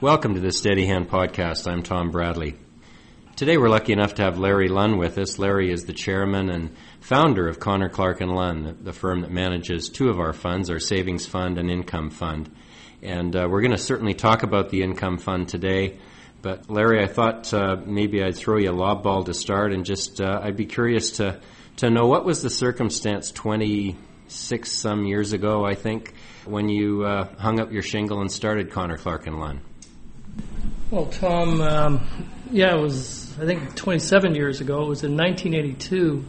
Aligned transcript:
Welcome 0.00 0.34
to 0.34 0.40
the 0.40 0.48
Steadyhand 0.48 1.06
Podcast. 1.06 1.70
I'm 1.70 1.84
Tom 1.84 2.10
Bradley. 2.10 2.56
Today 3.36 3.56
we're 3.56 3.68
lucky 3.68 3.92
enough 3.92 4.14
to 4.14 4.22
have 4.22 4.40
Larry 4.40 4.66
Lunn 4.66 4.98
with 4.98 5.16
us. 5.18 5.38
Larry 5.38 5.70
is 5.70 5.84
the 5.84 5.92
chairman 5.92 6.50
and 6.50 6.76
founder 7.00 7.46
of 7.46 7.60
Connor 7.60 7.88
Clark 7.88 8.20
and 8.20 8.32
Lunn, 8.32 8.78
the 8.82 8.92
firm 8.92 9.20
that 9.20 9.30
manages 9.30 9.88
two 9.88 10.08
of 10.08 10.18
our 10.18 10.32
funds, 10.32 10.68
our 10.68 10.80
savings 10.80 11.26
fund 11.26 11.58
and 11.58 11.70
income 11.70 12.10
fund. 12.10 12.50
And 13.02 13.36
uh, 13.36 13.46
we're 13.48 13.60
going 13.60 13.70
to 13.70 13.78
certainly 13.78 14.14
talk 14.14 14.42
about 14.42 14.70
the 14.70 14.82
income 14.82 15.16
fund 15.16 15.48
today. 15.48 15.98
But 16.42 16.68
Larry, 16.68 17.00
I 17.00 17.06
thought 17.06 17.54
uh, 17.54 17.76
maybe 17.86 18.20
I'd 18.20 18.36
throw 18.36 18.58
you 18.58 18.70
a 18.70 18.72
lob 18.72 19.04
ball 19.04 19.22
to 19.24 19.32
start, 19.32 19.72
and 19.72 19.84
just 19.84 20.20
uh, 20.20 20.40
I'd 20.42 20.56
be 20.56 20.66
curious 20.66 21.12
to 21.12 21.40
to 21.76 21.88
know 21.88 22.06
what 22.06 22.24
was 22.24 22.42
the 22.42 22.50
circumstance 22.50 23.30
26 23.30 24.70
some 24.72 25.04
years 25.04 25.32
ago, 25.32 25.64
I 25.64 25.74
think, 25.74 26.14
when 26.44 26.68
you 26.68 27.04
uh, 27.04 27.28
hung 27.38 27.60
up 27.60 27.72
your 27.72 27.82
shingle 27.82 28.20
and 28.20 28.30
started 28.30 28.72
Connor 28.72 28.96
Clark 28.96 29.26
and 29.28 29.38
Lunn. 29.38 29.60
Well, 30.94 31.06
Tom, 31.06 31.60
um, 31.60 32.08
yeah, 32.52 32.76
it 32.76 32.80
was 32.80 33.36
I 33.40 33.46
think 33.46 33.74
27 33.74 34.36
years 34.36 34.60
ago. 34.60 34.84
It 34.84 34.88
was 34.90 35.02
in 35.02 35.16
1982. 35.16 36.24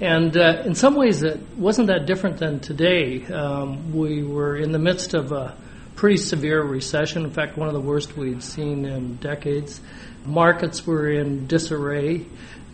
And 0.00 0.36
uh, 0.36 0.62
in 0.64 0.76
some 0.76 0.94
ways, 0.94 1.24
it 1.24 1.40
wasn't 1.56 1.88
that 1.88 2.06
different 2.06 2.38
than 2.38 2.60
today. 2.60 3.26
Um, 3.26 3.92
we 3.92 4.22
were 4.22 4.56
in 4.56 4.70
the 4.70 4.78
midst 4.78 5.14
of 5.14 5.32
a 5.32 5.56
pretty 5.96 6.18
severe 6.18 6.62
recession. 6.62 7.24
In 7.24 7.32
fact, 7.32 7.56
one 7.58 7.66
of 7.66 7.74
the 7.74 7.80
worst 7.80 8.16
we'd 8.16 8.44
seen 8.44 8.84
in 8.84 9.16
decades. 9.16 9.80
Markets 10.24 10.86
were 10.86 11.10
in 11.10 11.48
disarray. 11.48 12.24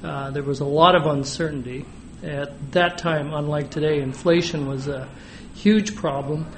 Uh, 0.04 0.30
there 0.32 0.42
was 0.42 0.60
a 0.60 0.66
lot 0.66 0.94
of 0.94 1.06
uncertainty. 1.06 1.86
At 2.22 2.72
that 2.72 2.98
time, 2.98 3.32
unlike 3.32 3.70
today, 3.70 4.02
inflation 4.02 4.68
was 4.68 4.88
a 4.88 5.08
huge 5.54 5.96
problem. 5.96 6.48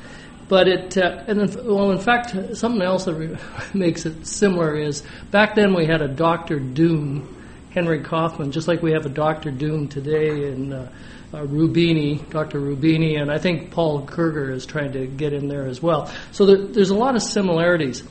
But 0.50 0.66
it, 0.66 0.98
uh, 0.98 1.22
and 1.28 1.42
in, 1.42 1.64
well, 1.64 1.92
in 1.92 2.00
fact, 2.00 2.56
something 2.56 2.82
else 2.82 3.04
that 3.04 3.14
re- 3.14 3.38
makes 3.72 4.04
it 4.04 4.26
similar 4.26 4.74
is 4.74 5.04
back 5.30 5.54
then 5.54 5.74
we 5.74 5.86
had 5.86 6.02
a 6.02 6.08
Doctor 6.08 6.58
Doom, 6.58 7.36
Henry 7.70 8.02
Kaufman, 8.02 8.50
just 8.50 8.66
like 8.66 8.82
we 8.82 8.90
have 8.90 9.06
a 9.06 9.10
Doctor 9.10 9.52
Doom 9.52 9.86
today 9.86 10.50
in 10.50 10.72
uh, 10.72 10.90
uh, 11.32 11.42
Roubini, 11.42 12.28
Dr. 12.30 12.60
Roubini, 12.60 13.20
and 13.22 13.30
I 13.30 13.38
think 13.38 13.70
Paul 13.70 14.02
Kruger 14.02 14.50
is 14.50 14.66
trying 14.66 14.90
to 14.94 15.06
get 15.06 15.32
in 15.32 15.46
there 15.46 15.68
as 15.68 15.80
well. 15.80 16.12
So 16.32 16.46
there, 16.46 16.66
there's 16.66 16.90
a 16.90 16.96
lot 16.96 17.14
of 17.14 17.22
similarities. 17.22 18.02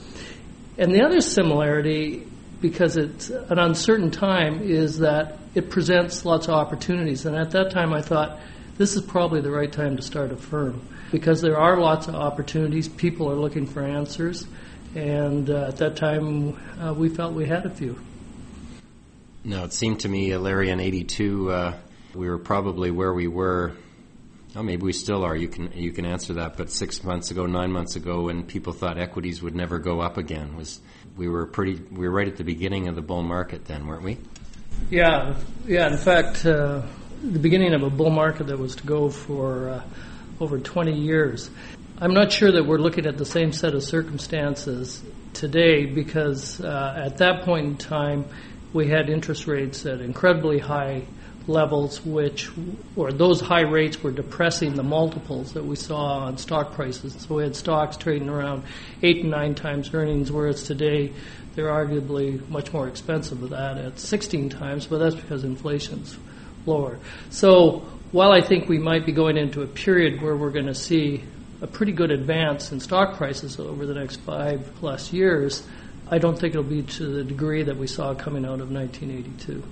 And 0.78 0.94
the 0.94 1.04
other 1.04 1.20
similarity, 1.20 2.26
because 2.62 2.96
it's 2.96 3.30
an 3.30 3.60
uncertain 3.60 4.12
time, 4.12 4.62
is 4.62 5.00
that 5.00 5.40
it 5.56 5.70
presents 5.70 6.24
lots 6.24 6.48
of 6.48 6.54
opportunities. 6.54 7.26
And 7.26 7.36
at 7.36 7.52
that 7.52 7.72
time, 7.72 7.92
I 7.92 8.02
thought 8.02 8.40
this 8.80 8.96
is 8.96 9.02
probably 9.02 9.42
the 9.42 9.52
right 9.52 9.72
time 9.72 9.98
to 9.98 10.02
start 10.02 10.32
a 10.32 10.38
firm 10.38 10.82
because 11.12 11.42
there 11.42 11.58
are 11.60 11.78
lots 11.78 12.08
of 12.08 12.16
opportunities. 12.16 12.88
People 12.88 13.30
are 13.30 13.36
looking 13.36 13.68
for 13.68 13.84
answers. 13.84 14.48
And 14.96 15.50
uh, 15.50 15.68
at 15.68 15.78
that 15.78 15.98
time, 15.98 16.58
uh, 16.82 16.94
we 16.94 17.10
felt 17.10 17.34
we 17.34 17.46
had 17.46 17.66
a 17.66 17.70
few. 17.70 18.00
No, 19.44 19.66
it 19.66 19.74
seemed 19.74 20.00
to 20.00 20.10
me, 20.10 20.32
uh, 20.32 20.40
Larry, 20.40 20.70
in 20.70 20.80
82, 20.80 21.52
uh, 21.52 21.74
we 22.16 22.30
were 22.30 22.40
probably 22.40 22.90
where 22.90 23.14
we 23.14 23.28
were. 23.28 23.74
Oh, 24.56 24.64
maybe 24.64 24.84
we 24.84 24.94
still 24.94 25.26
are. 25.26 25.36
You 25.36 25.50
can 25.50 25.72
you 25.74 25.92
can 25.92 26.06
answer 26.06 26.34
that. 26.36 26.58
But 26.58 26.72
six 26.72 27.04
months 27.04 27.30
ago, 27.32 27.46
nine 27.46 27.72
months 27.72 27.96
ago, 27.96 28.24
when 28.24 28.44
people 28.44 28.74
thought 28.74 28.98
equities 28.98 29.44
would 29.44 29.56
never 29.56 29.78
go 29.78 30.00
up 30.00 30.18
again, 30.18 30.56
was 30.56 30.80
we 31.16 31.28
were 31.28 31.46
pretty. 31.46 31.76
We 31.92 32.08
were 32.08 32.14
right 32.14 32.28
at 32.28 32.38
the 32.38 32.44
beginning 32.44 32.88
of 32.88 32.96
the 32.96 33.04
bull 33.04 33.22
market 33.22 33.66
then, 33.66 33.86
weren't 33.86 34.04
we? 34.04 34.18
Yeah, 34.90 35.36
yeah. 35.68 35.88
In 35.88 35.98
fact, 35.98 36.48
uh, 36.48 36.82
the 37.22 37.40
beginning 37.40 37.74
of 37.74 37.84
a 37.84 37.90
bull 37.90 38.10
market 38.10 38.48
that 38.48 38.58
was 38.58 38.76
to 38.78 38.84
go 38.86 39.10
for 39.10 39.70
uh, 39.70 39.84
over 40.40 40.58
20 40.58 40.94
years. 40.94 41.50
I'm 42.00 42.14
not 42.14 42.32
sure 42.32 42.52
that 42.52 42.66
we're 42.66 42.78
looking 42.78 43.06
at 43.06 43.18
the 43.18 43.26
same 43.26 43.52
set 43.52 43.74
of 43.74 43.84
circumstances 43.84 45.04
today 45.34 45.86
because 45.86 46.62
uh, 46.62 46.94
at 47.06 47.18
that 47.18 47.44
point 47.44 47.66
in 47.66 47.78
time 47.78 48.26
we 48.72 48.88
had 48.88 49.10
interest 49.10 49.48
rates 49.48 49.86
at 49.86 50.00
incredibly 50.00 50.60
high 50.60 51.04
levels, 51.46 52.06
which, 52.06 52.50
or 52.96 53.12
those 53.12 53.42
high 53.42 53.62
rates 53.62 54.02
were 54.02 54.12
depressing 54.12 54.76
the 54.76 54.84
multiples 54.84 55.54
that 55.54 55.66
we 55.66 55.76
saw 55.76 56.20
on 56.20 56.38
stock 56.38 56.74
prices. 56.74 57.16
So 57.20 57.36
we 57.36 57.44
had 57.44 57.56
stocks 57.56 57.98
trading 57.98 58.30
around 58.30 58.64
eight 59.02 59.22
and 59.22 59.32
nine 59.32 59.56
times 59.56 59.94
earnings, 59.94 60.32
whereas 60.32 60.64
today 60.64 61.12
they're 61.56 61.68
arguably 61.68 62.48
much 62.48 62.72
more 62.72 62.88
expensive 62.88 63.42
than 63.42 63.50
that 63.50 63.78
at 63.78 64.00
16 64.00 64.50
times, 64.52 64.88
but 64.88 65.00
that's 65.00 65.16
because 65.16 65.44
inflation's 65.44 66.18
lower. 66.70 67.00
So 67.30 67.86
while 68.12 68.32
I 68.32 68.42
think 68.42 68.70
we 68.70 68.78
might 68.78 69.06
be 69.06 69.12
going 69.12 69.38
into 69.38 69.62
a 69.62 69.68
period 69.68 70.22
where 70.22 70.36
we're 70.36 70.52
going 70.52 70.68
to 70.68 70.76
see 70.76 71.24
a 71.62 71.68
pretty 71.68 71.92
good 71.92 72.12
advance 72.12 72.72
in 72.72 72.80
stock 72.80 73.18
prices 73.18 73.60
over 73.60 73.86
the 73.86 73.94
next 73.94 74.18
five 74.22 74.72
plus 74.80 75.12
years, 75.12 75.64
I 76.10 76.18
don't 76.18 76.38
think 76.40 76.54
it'll 76.54 76.64
be 76.64 76.84
to 76.84 77.06
the 77.06 77.24
degree 77.24 77.64
that 77.64 77.78
we 77.78 77.88
saw 77.88 78.14
coming 78.16 78.46
out 78.46 78.62
of 78.62 78.72
1982. 78.72 79.64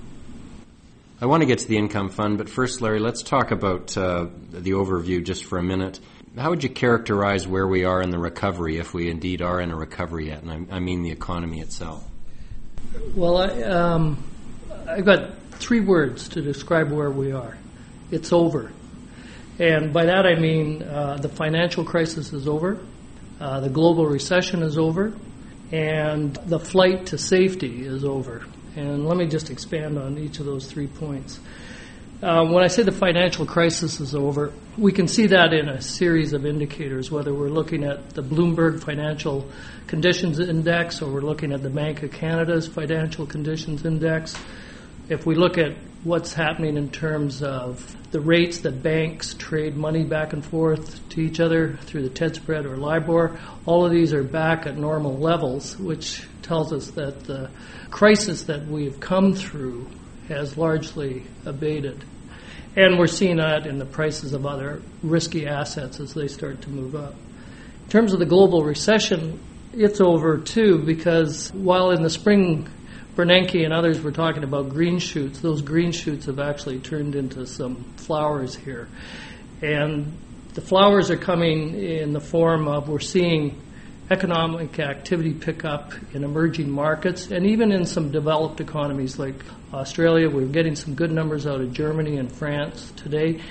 I 1.19 1.25
want 1.25 1.41
to 1.41 1.47
get 1.47 1.59
to 1.59 1.67
the 1.67 1.77
income 1.77 2.09
fund, 2.09 2.37
but 2.37 2.47
first, 2.47 2.79
Larry, 2.81 2.99
let's 2.99 3.23
talk 3.23 3.49
about 3.49 3.97
uh, 3.97 4.27
the 4.51 4.71
overview 4.71 5.23
just 5.23 5.45
for 5.45 5.57
a 5.57 5.63
minute. 5.63 5.99
How 6.37 6.51
would 6.51 6.63
you 6.63 6.69
characterize 6.69 7.47
where 7.47 7.67
we 7.67 7.85
are 7.85 8.03
in 8.03 8.11
the 8.11 8.19
recovery, 8.19 8.77
if 8.77 8.93
we 8.93 9.09
indeed 9.09 9.41
are 9.41 9.59
in 9.59 9.71
a 9.71 9.75
recovery 9.75 10.27
yet? 10.27 10.43
And 10.43 10.69
I, 10.71 10.75
I 10.75 10.79
mean 10.79 11.01
the 11.01 11.09
economy 11.09 11.59
itself. 11.59 12.07
Well, 13.15 13.37
I, 13.37 13.63
um, 13.63 14.23
I've 14.87 15.05
got 15.05 15.31
three 15.57 15.81
words 15.81 16.29
to 16.29 16.41
describe 16.41 16.91
where 16.91 17.12
we 17.12 17.31
are. 17.31 17.57
It's 18.12 18.31
over. 18.31 18.72
And 19.59 19.91
by 19.91 20.06
that 20.06 20.25
I 20.25 20.35
mean 20.35 20.84
uh, 20.84 21.18
the 21.18 21.29
financial 21.29 21.84
crisis 21.84 22.31
is 22.31 22.47
over, 22.47 22.79
uh, 23.40 23.59
the 23.59 23.69
global 23.69 24.06
recession 24.06 24.63
is 24.63 24.78
over, 24.78 25.13
and 25.72 26.35
the 26.45 26.59
flight 26.59 27.07
to 27.07 27.18
safety 27.18 27.85
is 27.85 28.03
over. 28.03 28.45
And 28.75 29.06
let 29.07 29.18
me 29.18 29.28
just 29.28 29.50
expand 29.50 29.97
on 29.97 30.18
each 30.18 30.40
of 30.40 30.45
those 30.45 30.72
three 30.72 30.88
points. 30.88 31.40
Uh, 32.22 32.44
when 32.45 32.63
I 32.63 32.68
say 32.68 32.81
the 32.81 32.91
financial 32.91 33.45
crisis 33.45 34.00
is 34.00 34.16
over, 34.16 34.51
we 34.75 34.91
can 34.91 35.07
see 35.07 35.28
that 35.28 35.53
in 35.53 35.69
a 35.69 35.79
series 35.79 36.34
of 36.34 36.47
indicators, 36.47 37.12
whether 37.12 37.31
we're 37.31 37.50
looking 37.50 37.84
at 37.84 38.12
the 38.12 38.24
Bloomberg 38.24 38.84
Financial 38.84 39.47
Conditions 39.85 40.39
Index 40.39 41.03
or 41.03 41.12
we're 41.12 41.22
looking 41.22 41.51
at 41.51 41.62
the 41.62 41.69
Bank 41.69 42.01
of 42.01 42.12
Canada's 42.12 42.68
Financial 42.68 43.28
Conditions 43.28 43.85
Index. 43.85 44.35
If 45.09 45.25
we 45.25 45.35
look 45.35 45.57
at 45.57 45.73
what's 46.03 46.34
happening 46.34 46.75
in 46.75 46.90
terms 46.90 47.41
of 47.41 47.95
the 48.12 48.19
rates 48.19 48.59
that 48.59 48.84
banks 48.84 49.35
trade 49.35 49.78
money 49.78 50.03
back 50.03 50.34
and 50.34 50.45
forth 50.45 51.07
to 51.09 51.22
each 51.22 51.40
other 51.40 51.78
through 51.84 52.03
the 52.03 52.09
TED 52.09 52.35
spread 52.35 52.66
or 52.66 52.75
LIBOR, 52.75 53.40
all 53.66 53.85
of 53.85 53.91
these 53.91 54.13
are 54.13 54.23
back 54.23 54.68
at 54.68 54.78
normal 54.78 55.18
levels, 55.18 55.78
which 55.78 56.28
tells 56.41 56.73
us 56.73 56.91
that 56.91 57.22
the 57.23 57.50
crisis 57.90 58.44
that 58.44 58.68
we've 58.68 59.00
come 59.00 59.34
through 59.34 59.88
has 60.28 60.57
largely 60.57 61.24
abated. 61.45 62.03
And 62.75 63.00
we're 63.00 63.07
seeing 63.07 63.38
that 63.38 63.66
in 63.66 63.78
the 63.78 63.85
prices 63.85 64.34
of 64.34 64.45
other 64.45 64.81
risky 65.03 65.47
assets 65.47 66.01
as 66.01 66.13
they 66.13 66.28
start 66.28 66.62
to 66.63 66.69
move 66.69 66.95
up. 66.95 67.16
In 67.85 67.89
terms 67.89 68.12
of 68.12 68.19
the 68.19 68.25
global 68.25 68.62
recession, 68.62 69.39
it's 69.72 70.01
over 70.01 70.38
too 70.38 70.79
because 70.79 71.50
while 71.53 71.91
in 71.91 72.03
the 72.03 72.09
spring 72.09 72.69
Bernanke 73.17 73.63
and 73.63 73.73
others 73.73 74.00
were 74.00 74.11
talking 74.11 74.44
about 74.44 74.69
green 74.69 75.00
shoots. 75.00 75.39
Those 75.39 75.63
green 75.63 75.91
shoots 75.91 76.28
have 76.28 76.38
actually 76.38 76.79
turned 76.79 77.16
into 77.16 77.47
some 77.47 77.83
flowers 77.97 78.55
here. 78.55 78.88
And 79.63 80.16
the 80.53 80.61
flowers 80.61 81.09
are 81.09 81.17
coming 81.17 81.73
in 81.73 82.13
the 82.13 82.19
form 82.22 82.67
of 82.67 82.88
we're 82.88 83.00
seeing 83.00 83.59
economic 84.11 84.79
activity 84.79 85.33
pick 85.33 85.66
up 85.66 85.94
in 86.13 86.23
emerging 86.23 86.69
markets 86.69 87.31
and 87.31 87.47
even 87.47 87.72
in 87.72 87.88
some 87.88 88.11
developed 88.11 88.61
economies 88.61 89.17
like 89.17 89.44
Australia. 89.73 90.29
We're 90.29 90.45
getting 90.45 90.75
some 90.75 90.94
good 90.94 91.11
numbers 91.11 91.47
out 91.47 91.59
of 91.59 91.73
Germany 91.73 92.17
and 92.17 92.31
France 92.31 92.94
today. 92.97 93.41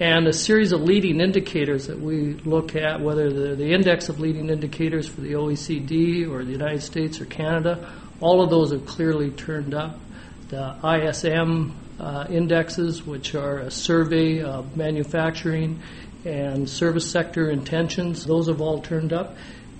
And 0.00 0.26
a 0.26 0.32
series 0.34 0.72
of 0.72 0.82
leading 0.82 1.20
indicators 1.20 1.86
that 1.86 1.98
we 1.98 2.34
look 2.44 2.76
at, 2.76 3.00
whether 3.00 3.32
the, 3.32 3.54
the 3.54 3.72
index 3.72 4.10
of 4.10 4.20
leading 4.20 4.50
indicators 4.50 5.08
for 5.08 5.22
the 5.22 5.32
OECD 5.32 6.28
or 6.28 6.44
the 6.44 6.52
United 6.52 6.82
States 6.82 7.20
or 7.20 7.26
Canada, 7.26 7.90
all 8.24 8.40
of 8.40 8.48
those 8.48 8.72
have 8.72 8.86
clearly 8.86 9.30
turned 9.30 9.74
up. 9.74 10.00
The 10.48 10.74
ISM 10.82 11.76
uh, 12.00 12.24
indexes, 12.30 13.04
which 13.04 13.34
are 13.34 13.58
a 13.58 13.70
survey 13.70 14.40
of 14.40 14.78
manufacturing 14.78 15.82
and 16.24 16.66
service 16.66 17.10
sector 17.10 17.50
intentions, 17.50 18.24
those 18.24 18.48
have 18.48 18.62
all 18.62 18.80
turned 18.80 19.12
up. 19.12 19.36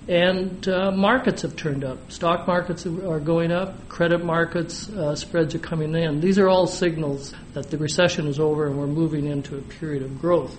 And 0.07 0.67
uh, 0.67 0.91
markets 0.91 1.41
have 1.41 1.55
turned 1.55 1.83
up. 1.83 2.11
Stock 2.11 2.45
markets 2.45 2.85
are 2.85 3.19
going 3.19 3.51
up. 3.51 3.89
Credit 3.89 4.23
markets 4.23 4.89
uh, 4.89 5.15
spreads 5.15 5.55
are 5.55 5.59
coming 5.59 5.95
in. 5.95 6.21
These 6.21 6.37
are 6.37 6.47
all 6.47 6.67
signals 6.67 7.33
that 7.55 7.71
the 7.71 7.79
recession 7.79 8.27
is 8.27 8.39
over 8.39 8.67
and 8.67 8.77
we're 8.77 8.85
moving 8.85 9.25
into 9.25 9.57
a 9.57 9.61
period 9.61 10.03
of 10.03 10.21
growth. 10.21 10.55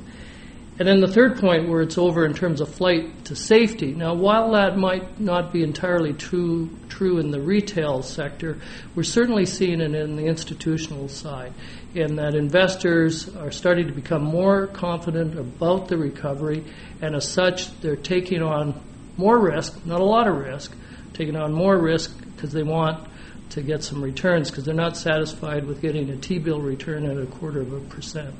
And 0.78 0.86
then 0.86 1.00
the 1.00 1.08
third 1.08 1.38
point, 1.38 1.70
where 1.70 1.80
it's 1.80 1.96
over 1.96 2.26
in 2.26 2.34
terms 2.34 2.60
of 2.60 2.68
flight 2.68 3.24
to 3.26 3.34
safety. 3.34 3.94
Now, 3.94 4.12
while 4.12 4.52
that 4.52 4.76
might 4.76 5.18
not 5.18 5.50
be 5.50 5.62
entirely 5.62 6.12
true 6.12 6.68
true 6.88 7.18
in 7.18 7.30
the 7.30 7.40
retail 7.40 8.02
sector, 8.02 8.58
we're 8.94 9.02
certainly 9.02 9.46
seeing 9.46 9.80
it 9.80 9.94
in 9.94 10.16
the 10.16 10.24
institutional 10.24 11.08
side, 11.08 11.52
in 11.94 12.16
that 12.16 12.34
investors 12.34 13.34
are 13.36 13.50
starting 13.50 13.86
to 13.86 13.92
become 13.92 14.22
more 14.22 14.66
confident 14.66 15.38
about 15.38 15.88
the 15.88 15.96
recovery, 15.96 16.64
and 17.00 17.14
as 17.14 17.26
such, 17.26 17.78
they're 17.80 17.96
taking 17.96 18.42
on 18.42 18.78
more 19.16 19.38
risk, 19.38 19.84
not 19.86 20.00
a 20.00 20.04
lot 20.04 20.26
of 20.26 20.36
risk, 20.36 20.74
taking 21.14 21.36
on 21.36 21.52
more 21.52 21.78
risk 21.78 22.14
because 22.34 22.52
they 22.52 22.62
want 22.62 23.08
to 23.50 23.62
get 23.62 23.82
some 23.82 24.02
returns 24.02 24.50
because 24.50 24.64
they're 24.64 24.74
not 24.74 24.96
satisfied 24.96 25.64
with 25.64 25.80
getting 25.80 26.10
a 26.10 26.16
T-bill 26.16 26.60
return 26.60 27.06
at 27.06 27.16
a 27.16 27.26
quarter 27.26 27.60
of 27.60 27.72
a 27.72 27.80
percent. 27.80 28.34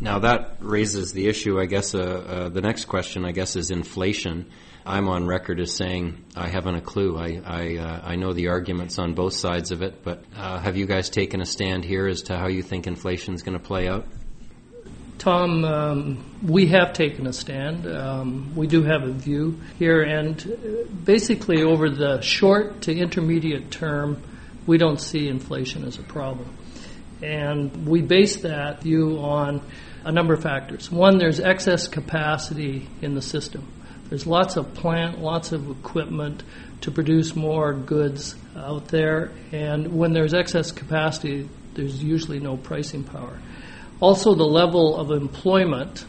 Now 0.00 0.20
that 0.20 0.56
raises 0.60 1.12
the 1.12 1.26
issue. 1.26 1.60
I 1.60 1.66
guess 1.66 1.94
uh, 1.94 1.98
uh, 1.98 2.48
the 2.50 2.60
next 2.60 2.84
question, 2.84 3.24
I 3.24 3.32
guess, 3.32 3.56
is 3.56 3.70
inflation. 3.70 4.50
I'm 4.86 5.08
on 5.08 5.26
record 5.26 5.60
as 5.60 5.74
saying 5.74 6.24
I 6.36 6.48
haven't 6.48 6.76
a 6.76 6.80
clue. 6.80 7.18
I 7.18 7.42
I, 7.44 7.76
uh, 7.76 8.00
I 8.04 8.16
know 8.16 8.32
the 8.32 8.48
arguments 8.48 8.98
on 8.98 9.14
both 9.14 9.34
sides 9.34 9.72
of 9.72 9.82
it, 9.82 10.04
but 10.04 10.22
uh, 10.36 10.60
have 10.60 10.76
you 10.76 10.86
guys 10.86 11.10
taken 11.10 11.40
a 11.40 11.46
stand 11.46 11.84
here 11.84 12.06
as 12.06 12.22
to 12.22 12.38
how 12.38 12.46
you 12.46 12.62
think 12.62 12.86
inflation 12.86 13.34
is 13.34 13.42
going 13.42 13.58
to 13.58 13.64
play 13.64 13.88
out? 13.88 14.06
Tom, 15.18 15.64
um, 15.64 16.24
we 16.46 16.68
have 16.68 16.92
taken 16.92 17.26
a 17.26 17.32
stand. 17.32 17.88
Um, 17.88 18.54
we 18.54 18.68
do 18.68 18.84
have 18.84 19.02
a 19.02 19.10
view 19.10 19.60
here, 19.76 20.02
and 20.02 20.40
uh, 20.40 20.88
basically, 21.04 21.64
over 21.64 21.90
the 21.90 22.20
short 22.20 22.82
to 22.82 22.96
intermediate 22.96 23.72
term, 23.72 24.22
we 24.64 24.78
don't 24.78 25.00
see 25.00 25.28
inflation 25.28 25.84
as 25.84 25.98
a 25.98 26.04
problem. 26.04 26.56
And 27.22 27.86
we 27.86 28.02
base 28.02 28.36
that 28.42 28.82
view 28.82 29.18
on 29.18 29.62
a 30.04 30.12
number 30.12 30.34
of 30.34 30.42
factors. 30.42 30.90
One, 30.90 31.18
there's 31.18 31.40
excess 31.40 31.88
capacity 31.88 32.88
in 33.02 33.14
the 33.14 33.22
system. 33.22 33.66
There's 34.08 34.26
lots 34.26 34.56
of 34.56 34.72
plant, 34.74 35.20
lots 35.20 35.52
of 35.52 35.68
equipment 35.70 36.42
to 36.80 36.90
produce 36.90 37.36
more 37.36 37.74
goods 37.74 38.36
out 38.56 38.88
there, 38.88 39.32
and 39.52 39.94
when 39.94 40.12
there's 40.12 40.32
excess 40.32 40.70
capacity, 40.72 41.48
there's 41.74 42.02
usually 42.02 42.40
no 42.40 42.56
pricing 42.56 43.04
power. 43.04 43.38
Also, 44.00 44.34
the 44.34 44.44
level 44.44 44.96
of 44.96 45.10
employment, 45.10 46.04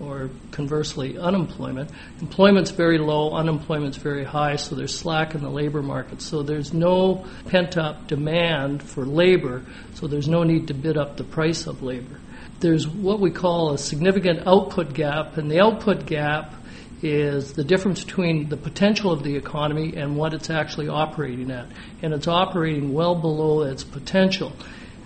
or 0.00 0.30
conversely, 0.52 1.18
unemployment. 1.18 1.90
Employment's 2.20 2.70
very 2.70 2.98
low, 2.98 3.32
unemployment's 3.32 3.96
very 3.96 4.24
high, 4.24 4.56
so 4.56 4.74
there's 4.74 4.96
slack 4.96 5.34
in 5.34 5.42
the 5.42 5.50
labor 5.50 5.82
market. 5.82 6.22
So 6.22 6.42
there's 6.42 6.72
no 6.72 7.26
pent 7.46 7.76
up 7.76 8.06
demand 8.06 8.82
for 8.82 9.04
labor, 9.04 9.64
so 9.94 10.06
there's 10.06 10.28
no 10.28 10.44
need 10.44 10.68
to 10.68 10.74
bid 10.74 10.96
up 10.96 11.16
the 11.16 11.24
price 11.24 11.66
of 11.66 11.82
labor. 11.82 12.20
There's 12.60 12.86
what 12.88 13.20
we 13.20 13.30
call 13.30 13.72
a 13.72 13.78
significant 13.78 14.46
output 14.46 14.94
gap, 14.94 15.36
and 15.36 15.50
the 15.50 15.60
output 15.60 16.06
gap 16.06 16.54
is 17.02 17.52
the 17.52 17.64
difference 17.64 18.02
between 18.02 18.48
the 18.48 18.56
potential 18.56 19.12
of 19.12 19.22
the 19.22 19.36
economy 19.36 19.94
and 19.96 20.16
what 20.16 20.34
it's 20.34 20.50
actually 20.50 20.88
operating 20.88 21.50
at. 21.50 21.66
And 22.02 22.12
it's 22.12 22.26
operating 22.26 22.92
well 22.92 23.14
below 23.14 23.62
its 23.62 23.84
potential. 23.84 24.52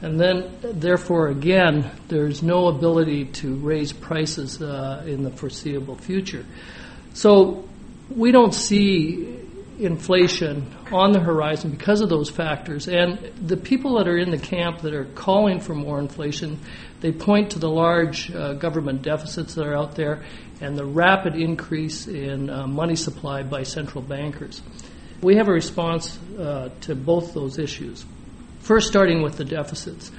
And 0.02 0.19
then, 0.19 0.58
therefore, 0.62 1.28
again, 1.28 1.90
there's 2.08 2.43
no 2.43 2.66
ability 2.66 3.26
to 3.26 3.54
raise 3.56 3.93
prices 3.93 4.60
uh, 4.60 5.04
in 5.06 5.22
the 5.22 5.31
foreseeable 5.31 5.96
future. 5.96 6.44
So 7.14 7.69
we 8.10 8.32
don't 8.32 8.52
see 8.52 9.38
inflation 9.78 10.75
on 10.90 11.12
the 11.12 11.20
horizon 11.20 11.70
because 11.70 12.00
of 12.00 12.08
those 12.08 12.31
factors. 12.31 12.88
And 12.88 13.19
the 13.46 13.56
people 13.56 13.96
that 13.99 14.08
are 14.08 14.19
in 14.19 14.31
the 14.31 14.38
camp 14.38 14.81
that 14.81 14.93
are 14.93 15.04
calling 15.04 15.60
for 15.60 15.75
more 15.75 15.99
inflation, 15.99 16.58
they 17.00 17.12
point 17.12 17.52
to 17.52 17.58
the 17.58 17.70
large 17.70 18.31
uh, 18.32 18.55
government 18.55 19.02
deficits 19.02 19.55
that 19.55 19.66
are 19.66 19.76
out 19.76 19.94
there 19.94 20.25
and 20.60 20.76
the 20.76 20.84
rapid 20.84 21.34
increase 21.34 22.06
in 22.06 22.50
uh, 22.50 22.66
money 22.66 22.96
supply 22.96 23.43
by 23.43 23.62
central 23.62 24.02
bankers. 24.02 24.62
We 25.20 25.37
have 25.37 25.48
a 25.48 25.52
response 25.52 26.19
uh, 26.38 26.70
to 26.82 26.94
both 26.94 27.34
those 27.34 27.58
issues. 27.58 28.05
First, 28.62 28.87
starting 28.88 29.23
with 29.23 29.37
the 29.37 29.44
deficits. 29.44 30.11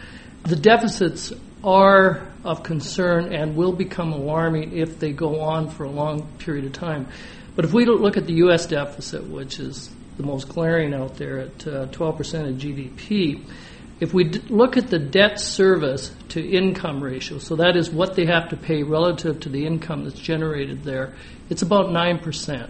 The 0.43 0.57
deficits 0.57 1.31
are 1.63 2.27
of 2.43 2.61
concern 2.61 3.33
and 3.33 3.55
will 3.55 3.71
become 3.71 4.11
alarming 4.11 4.77
if 4.77 4.99
they 4.99 5.13
go 5.13 5.39
on 5.39 5.69
for 5.69 5.85
a 5.85 5.89
long 5.89 6.27
period 6.39 6.65
of 6.65 6.73
time. 6.73 7.07
But 7.55 7.63
if 7.63 7.73
we 7.73 7.85
look 7.85 8.17
at 8.17 8.25
the 8.25 8.33
U.S. 8.35 8.65
deficit, 8.65 9.23
which 9.29 9.59
is 9.59 9.89
the 10.17 10.23
most 10.23 10.49
glaring 10.49 10.93
out 10.93 11.15
there 11.15 11.39
at 11.39 11.67
uh, 11.67 11.87
12% 11.87 12.49
of 12.49 12.55
GDP, 12.57 13.45
if 14.01 14.13
we 14.13 14.25
d- 14.25 14.41
look 14.49 14.75
at 14.75 14.89
the 14.89 14.99
debt 14.99 15.39
service 15.39 16.13
to 16.29 16.45
income 16.45 17.01
ratio, 17.01 17.37
so 17.37 17.55
that 17.55 17.77
is 17.77 17.89
what 17.89 18.15
they 18.15 18.25
have 18.25 18.49
to 18.49 18.57
pay 18.57 18.83
relative 18.83 19.39
to 19.41 19.49
the 19.49 19.65
income 19.65 20.03
that's 20.03 20.19
generated 20.19 20.83
there, 20.83 21.13
it's 21.49 21.61
about 21.61 21.87
9%. 21.87 22.69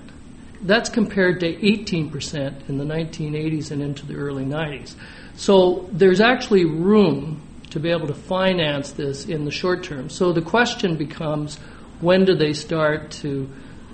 That's 0.62 0.90
compared 0.90 1.40
to 1.40 1.52
18% 1.52 2.70
in 2.70 2.78
the 2.78 2.86
1980s 2.86 3.72
and 3.72 3.82
into 3.82 4.06
the 4.06 4.16
early 4.16 4.46
90s. 4.46 4.96
So 5.36 5.90
there's 5.92 6.22
actually 6.22 6.66
room 6.66 7.42
to 7.72 7.80
be 7.80 7.90
able 7.90 8.08
to 8.08 8.14
finance 8.14 8.92
this 8.92 9.26
in 9.26 9.46
the 9.46 9.52
short 9.52 9.84
term. 9.84 10.10
So 10.10 10.32
the 10.32 10.42
question 10.42 10.96
becomes 10.96 11.58
when 12.02 12.26
do 12.26 12.36
they 12.36 12.54
start 12.54 13.12
to 13.12 13.50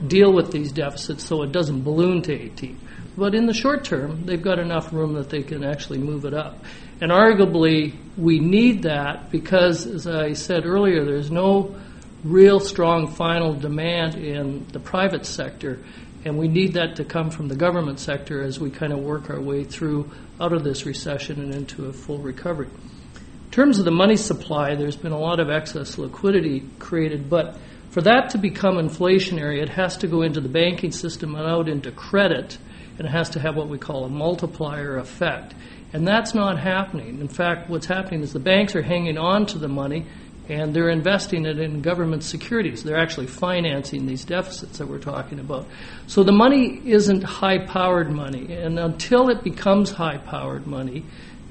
deal 0.07 0.33
with 0.33 0.51
these 0.51 0.71
deficits 0.71 1.23
so 1.23 1.43
it 1.43 1.51
doesn't 1.51 1.83
balloon 1.83 2.21
to 2.23 2.33
18? 2.33 2.77
But 3.17 3.35
in 3.35 3.45
the 3.45 3.53
short 3.53 3.83
term, 3.83 4.25
they've 4.25 4.41
got 4.41 4.59
enough 4.59 4.93
room 4.93 5.13
that 5.13 5.29
they 5.29 5.43
can 5.43 5.63
actually 5.63 5.99
move 5.99 6.25
it 6.25 6.33
up. 6.33 6.63
And 7.01 7.11
arguably, 7.11 7.95
we 8.17 8.39
need 8.39 8.83
that 8.83 9.31
because, 9.31 9.85
as 9.85 10.07
I 10.07 10.33
said 10.33 10.65
earlier, 10.65 11.05
there's 11.05 11.31
no 11.31 11.75
real 12.23 12.59
strong 12.59 13.07
final 13.07 13.53
demand 13.53 14.15
in 14.15 14.65
the 14.73 14.79
private 14.79 15.25
sector. 15.25 15.79
And 16.25 16.37
we 16.37 16.47
need 16.47 16.73
that 16.73 16.97
to 16.97 17.05
come 17.05 17.29
from 17.29 17.47
the 17.47 17.55
government 17.55 17.99
sector 17.99 18.43
as 18.43 18.59
we 18.59 18.69
kind 18.69 18.91
of 18.91 18.99
work 18.99 19.29
our 19.29 19.39
way 19.39 19.63
through 19.63 20.11
out 20.39 20.53
of 20.53 20.63
this 20.63 20.85
recession 20.85 21.41
and 21.41 21.53
into 21.53 21.85
a 21.85 21.93
full 21.93 22.17
recovery. 22.17 22.67
In 22.67 23.51
terms 23.51 23.79
of 23.79 23.85
the 23.85 23.91
money 23.91 24.17
supply, 24.17 24.75
there's 24.75 24.97
been 24.97 25.11
a 25.11 25.19
lot 25.19 25.39
of 25.39 25.49
excess 25.49 25.97
liquidity 25.97 26.63
created, 26.77 27.29
but 27.29 27.57
for 27.89 28.01
that 28.01 28.29
to 28.31 28.37
become 28.37 28.75
inflationary, 28.75 29.61
it 29.61 29.69
has 29.69 29.97
to 29.97 30.07
go 30.07 30.21
into 30.21 30.39
the 30.39 30.49
banking 30.49 30.91
system 30.91 31.33
and 31.35 31.47
out 31.47 31.67
into 31.67 31.91
credit, 31.91 32.57
and 32.97 33.07
it 33.07 33.11
has 33.11 33.29
to 33.31 33.39
have 33.39 33.55
what 33.55 33.67
we 33.67 33.77
call 33.77 34.03
a 34.03 34.09
multiplier 34.09 34.97
effect. 34.97 35.55
And 35.91 36.07
that's 36.07 36.35
not 36.35 36.59
happening. 36.59 37.19
In 37.19 37.27
fact, 37.27 37.69
what's 37.69 37.87
happening 37.87 38.21
is 38.21 38.31
the 38.31 38.39
banks 38.39 38.75
are 38.75 38.83
hanging 38.83 39.17
on 39.17 39.47
to 39.47 39.57
the 39.57 39.67
money 39.67 40.05
and 40.49 40.73
they're 40.73 40.89
investing 40.89 41.45
it 41.45 41.59
in 41.59 41.81
government 41.81 42.23
securities. 42.23 42.83
They're 42.83 42.97
actually 42.97 43.27
financing 43.27 44.07
these 44.07 44.25
deficits 44.25 44.79
that 44.79 44.87
we're 44.87 44.97
talking 44.97 45.39
about. 45.39 45.67
So 46.07 46.23
the 46.23 46.31
money 46.31 46.81
isn't 46.85 47.23
high 47.23 47.59
powered 47.59 48.11
money, 48.11 48.51
and 48.53 48.79
until 48.79 49.29
it 49.29 49.43
becomes 49.43 49.91
high 49.91 50.17
powered 50.17 50.65
money, 50.65 51.05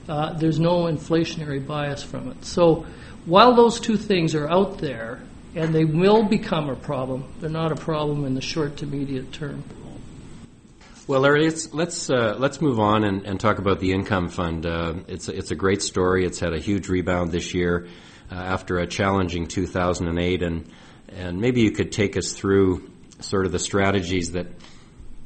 uh, 0.08 0.32
there's 0.32 0.58
no 0.58 0.84
inflationary 0.84 1.64
bias 1.64 2.02
from 2.02 2.30
it. 2.32 2.44
So 2.44 2.86
while 3.24 3.54
those 3.54 3.78
two 3.78 3.96
things 3.96 4.34
are 4.34 4.48
out 4.48 4.78
there, 4.78 5.20
and 5.54 5.74
they 5.74 5.84
will 5.84 6.24
become 6.24 6.68
a 6.68 6.76
problem, 6.76 7.24
they're 7.40 7.48
not 7.48 7.72
a 7.72 7.76
problem 7.76 8.24
in 8.24 8.34
the 8.34 8.40
short 8.40 8.78
to 8.78 8.86
medium 8.86 9.30
term. 9.30 9.62
Well, 11.06 11.20
Larry, 11.20 11.44
let's 11.44 11.72
let's, 11.72 12.10
uh, 12.10 12.34
let's 12.38 12.60
move 12.60 12.78
on 12.78 13.04
and, 13.04 13.24
and, 13.24 13.40
talk 13.40 13.58
about 13.58 13.80
the 13.80 13.92
income 13.92 14.28
fund. 14.28 14.66
Uh, 14.66 14.94
it's 15.06 15.28
it's 15.30 15.50
a 15.50 15.54
great 15.54 15.80
story. 15.80 16.26
It's 16.26 16.38
had 16.38 16.52
a 16.52 16.58
huge 16.58 16.88
rebound 16.88 17.32
this 17.32 17.54
year 17.54 17.88
uh, 18.30 18.34
after 18.34 18.78
a 18.78 18.86
challenging 18.86 19.46
2008, 19.46 20.42
and 20.42 20.70
and 21.08 21.40
maybe 21.40 21.62
you 21.62 21.70
could 21.70 21.92
take 21.92 22.16
us 22.16 22.32
through 22.32 22.90
sort 23.20 23.46
of 23.46 23.52
the 23.52 23.58
strategies 23.58 24.32
that 24.32 24.46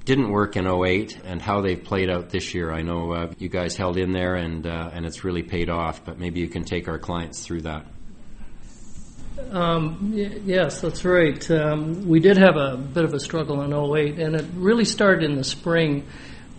didn't 0.05 0.31
work 0.31 0.57
in 0.57 0.67
08 0.67 1.21
and 1.25 1.41
how 1.41 1.61
they've 1.61 1.83
played 1.83 2.11
out 2.11 2.31
this 2.31 2.55
year. 2.55 2.73
I 2.73 2.83
know 2.83 3.13
uh, 3.13 3.33
you 3.39 3.49
guys 3.49 3.77
held 3.77 3.97
in 3.97 4.13
there 4.13 4.35
and 4.35 4.67
uh, 4.67 4.91
and 4.93 5.07
it's 5.07 5.25
really 5.25 5.43
paid 5.43 5.71
off, 5.71 6.05
but 6.05 6.19
maybe 6.19 6.41
you 6.41 6.49
can 6.49 6.65
take 6.65 6.89
our 6.89 6.99
clients 6.99 7.45
through 7.45 7.63
that. 7.63 7.87
Um, 9.51 10.13
y- 10.15 10.41
yes, 10.45 10.81
that's 10.81 11.05
right. 11.05 11.51
Um, 11.51 12.07
we 12.09 12.21
did 12.21 12.37
have 12.37 12.57
a 12.57 12.77
bit 12.77 13.05
of 13.05 13.15
a 13.15 13.21
struggle 13.21 13.63
in 13.63 13.73
08, 13.73 14.19
and 14.19 14.37
it 14.37 14.47
really 14.55 14.85
started 14.85 15.29
in 15.29 15.37
the 15.37 15.45
spring 15.45 16.07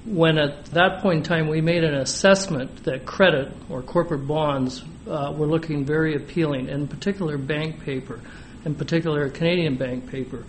when 0.06 0.38
at 0.38 0.66
that 0.66 1.02
point 1.02 1.20
in 1.20 1.24
time 1.24 1.48
we 1.48 1.62
made 1.62 1.84
an 1.84 1.96
assessment 1.96 2.84
that 2.84 3.06
credit 3.06 3.52
or 3.70 3.82
corporate 3.82 4.28
bonds 4.28 4.84
uh, 5.08 5.34
were 5.36 5.48
looking 5.48 5.86
very 5.86 6.16
appealing, 6.16 6.68
in 6.68 6.88
particular 6.88 7.38
bank 7.38 7.82
paper, 7.84 8.20
in 8.66 8.76
particular 8.76 9.30
Canadian 9.30 9.76
bank 9.76 10.10
paper. 10.10 10.44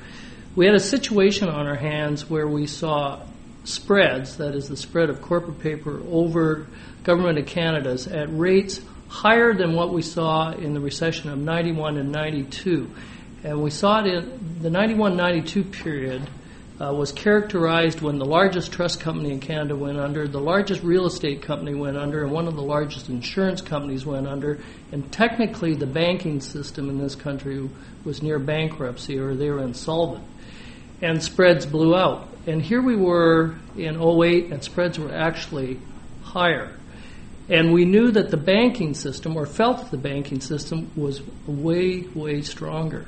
We 0.56 0.66
had 0.66 0.74
a 0.74 0.80
situation 0.80 1.48
on 1.48 1.66
our 1.66 1.76
hands 1.76 2.28
where 2.28 2.46
we 2.46 2.66
saw 2.66 3.20
spreads, 3.64 4.36
that 4.36 4.54
is 4.54 4.68
the 4.68 4.76
spread 4.76 5.08
of 5.08 5.22
corporate 5.22 5.60
paper 5.60 6.02
over 6.10 6.66
government 7.02 7.38
of 7.38 7.46
Canada's, 7.46 8.06
at 8.06 8.28
rates 8.36 8.80
higher 9.08 9.54
than 9.54 9.74
what 9.74 9.92
we 9.92 10.02
saw 10.02 10.50
in 10.50 10.74
the 10.74 10.80
recession 10.80 11.30
of 11.30 11.38
91 11.38 11.96
and 11.96 12.10
92. 12.10 12.90
And 13.44 13.62
we 13.62 13.70
saw 13.70 14.00
it 14.00 14.06
in 14.06 14.62
the 14.62 14.70
91 14.70 15.16
92 15.16 15.64
period 15.64 16.22
uh, 16.80 16.92
was 16.92 17.12
characterized 17.12 18.00
when 18.00 18.18
the 18.18 18.24
largest 18.24 18.72
trust 18.72 19.00
company 19.00 19.30
in 19.30 19.38
Canada 19.38 19.76
went 19.76 19.98
under, 19.98 20.26
the 20.26 20.40
largest 20.40 20.82
real 20.82 21.06
estate 21.06 21.42
company 21.42 21.72
went 21.74 21.96
under, 21.96 22.24
and 22.24 22.32
one 22.32 22.48
of 22.48 22.56
the 22.56 22.62
largest 22.62 23.08
insurance 23.08 23.60
companies 23.60 24.04
went 24.04 24.26
under. 24.26 24.58
And 24.90 25.10
technically, 25.12 25.74
the 25.74 25.86
banking 25.86 26.40
system 26.40 26.90
in 26.90 26.98
this 26.98 27.14
country 27.14 27.68
was 28.04 28.22
near 28.22 28.38
bankruptcy 28.38 29.18
or 29.18 29.34
they 29.34 29.50
were 29.50 29.62
insolvent. 29.62 30.24
And 31.00 31.22
spreads 31.22 31.64
blew 31.64 31.94
out. 31.94 32.28
And 32.46 32.60
here 32.60 32.82
we 32.82 32.96
were 32.96 33.54
in 33.76 34.00
08, 34.00 34.52
and 34.52 34.62
spreads 34.62 34.98
were 34.98 35.14
actually 35.14 35.78
higher. 36.22 36.76
And 37.48 37.72
we 37.72 37.84
knew 37.84 38.10
that 38.10 38.30
the 38.30 38.36
banking 38.36 38.94
system, 38.94 39.36
or 39.36 39.46
felt 39.46 39.78
that 39.78 39.90
the 39.90 39.98
banking 39.98 40.40
system, 40.40 40.90
was 40.96 41.22
way, 41.46 42.00
way 42.14 42.42
stronger. 42.42 43.06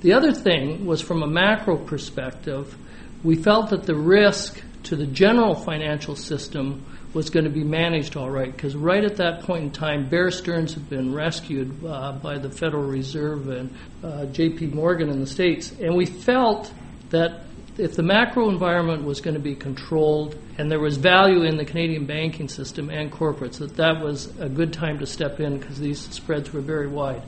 The 0.00 0.12
other 0.12 0.32
thing 0.32 0.86
was 0.86 1.00
from 1.00 1.22
a 1.22 1.26
macro 1.26 1.76
perspective, 1.76 2.76
we 3.26 3.34
felt 3.34 3.70
that 3.70 3.82
the 3.82 3.94
risk 3.94 4.62
to 4.84 4.94
the 4.94 5.06
general 5.06 5.56
financial 5.56 6.14
system 6.14 6.86
was 7.12 7.28
going 7.28 7.44
to 7.44 7.50
be 7.50 7.64
managed 7.64 8.16
all 8.16 8.30
right 8.30 8.52
because 8.52 8.76
right 8.76 9.02
at 9.02 9.16
that 9.16 9.42
point 9.42 9.64
in 9.64 9.70
time, 9.72 10.08
Bear 10.08 10.30
Stearns 10.30 10.74
had 10.74 10.88
been 10.88 11.12
rescued 11.12 11.84
uh, 11.84 12.12
by 12.12 12.38
the 12.38 12.48
Federal 12.48 12.84
Reserve 12.84 13.48
and 13.48 13.74
uh, 14.04 14.26
J.P. 14.26 14.68
Morgan 14.68 15.08
in 15.08 15.18
the 15.18 15.26
states, 15.26 15.72
and 15.72 15.96
we 15.96 16.06
felt 16.06 16.72
that 17.10 17.42
if 17.78 17.96
the 17.96 18.02
macro 18.02 18.48
environment 18.48 19.04
was 19.04 19.20
going 19.20 19.34
to 19.34 19.40
be 19.40 19.56
controlled 19.56 20.38
and 20.56 20.70
there 20.70 20.80
was 20.80 20.96
value 20.96 21.42
in 21.42 21.56
the 21.56 21.64
Canadian 21.64 22.06
banking 22.06 22.48
system 22.48 22.90
and 22.90 23.10
corporates, 23.10 23.58
that 23.58 23.76
that 23.76 24.00
was 24.00 24.26
a 24.38 24.48
good 24.48 24.72
time 24.72 25.00
to 25.00 25.06
step 25.06 25.40
in 25.40 25.58
because 25.58 25.78
these 25.80 26.00
spreads 26.14 26.52
were 26.52 26.60
very 26.60 26.86
wide. 26.86 27.22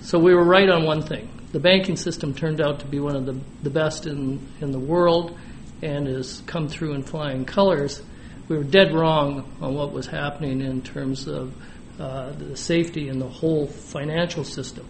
So 0.00 0.18
we 0.18 0.34
were 0.34 0.44
right 0.44 0.68
on 0.68 0.84
one 0.84 1.02
thing. 1.02 1.37
The 1.52 1.60
banking 1.60 1.96
system 1.96 2.34
turned 2.34 2.60
out 2.60 2.80
to 2.80 2.86
be 2.86 3.00
one 3.00 3.16
of 3.16 3.24
the, 3.24 3.38
the 3.62 3.70
best 3.70 4.06
in, 4.06 4.46
in 4.60 4.70
the 4.70 4.78
world 4.78 5.38
and 5.80 6.06
has 6.06 6.42
come 6.46 6.68
through 6.68 6.92
in 6.92 7.02
flying 7.02 7.44
colors. 7.44 8.02
We 8.48 8.56
were 8.56 8.64
dead 8.64 8.92
wrong 8.92 9.50
on 9.60 9.74
what 9.74 9.92
was 9.92 10.06
happening 10.06 10.60
in 10.60 10.82
terms 10.82 11.26
of 11.26 11.54
uh, 11.98 12.32
the 12.32 12.56
safety 12.56 13.08
in 13.08 13.18
the 13.18 13.28
whole 13.28 13.66
financial 13.66 14.44
system. 14.44 14.88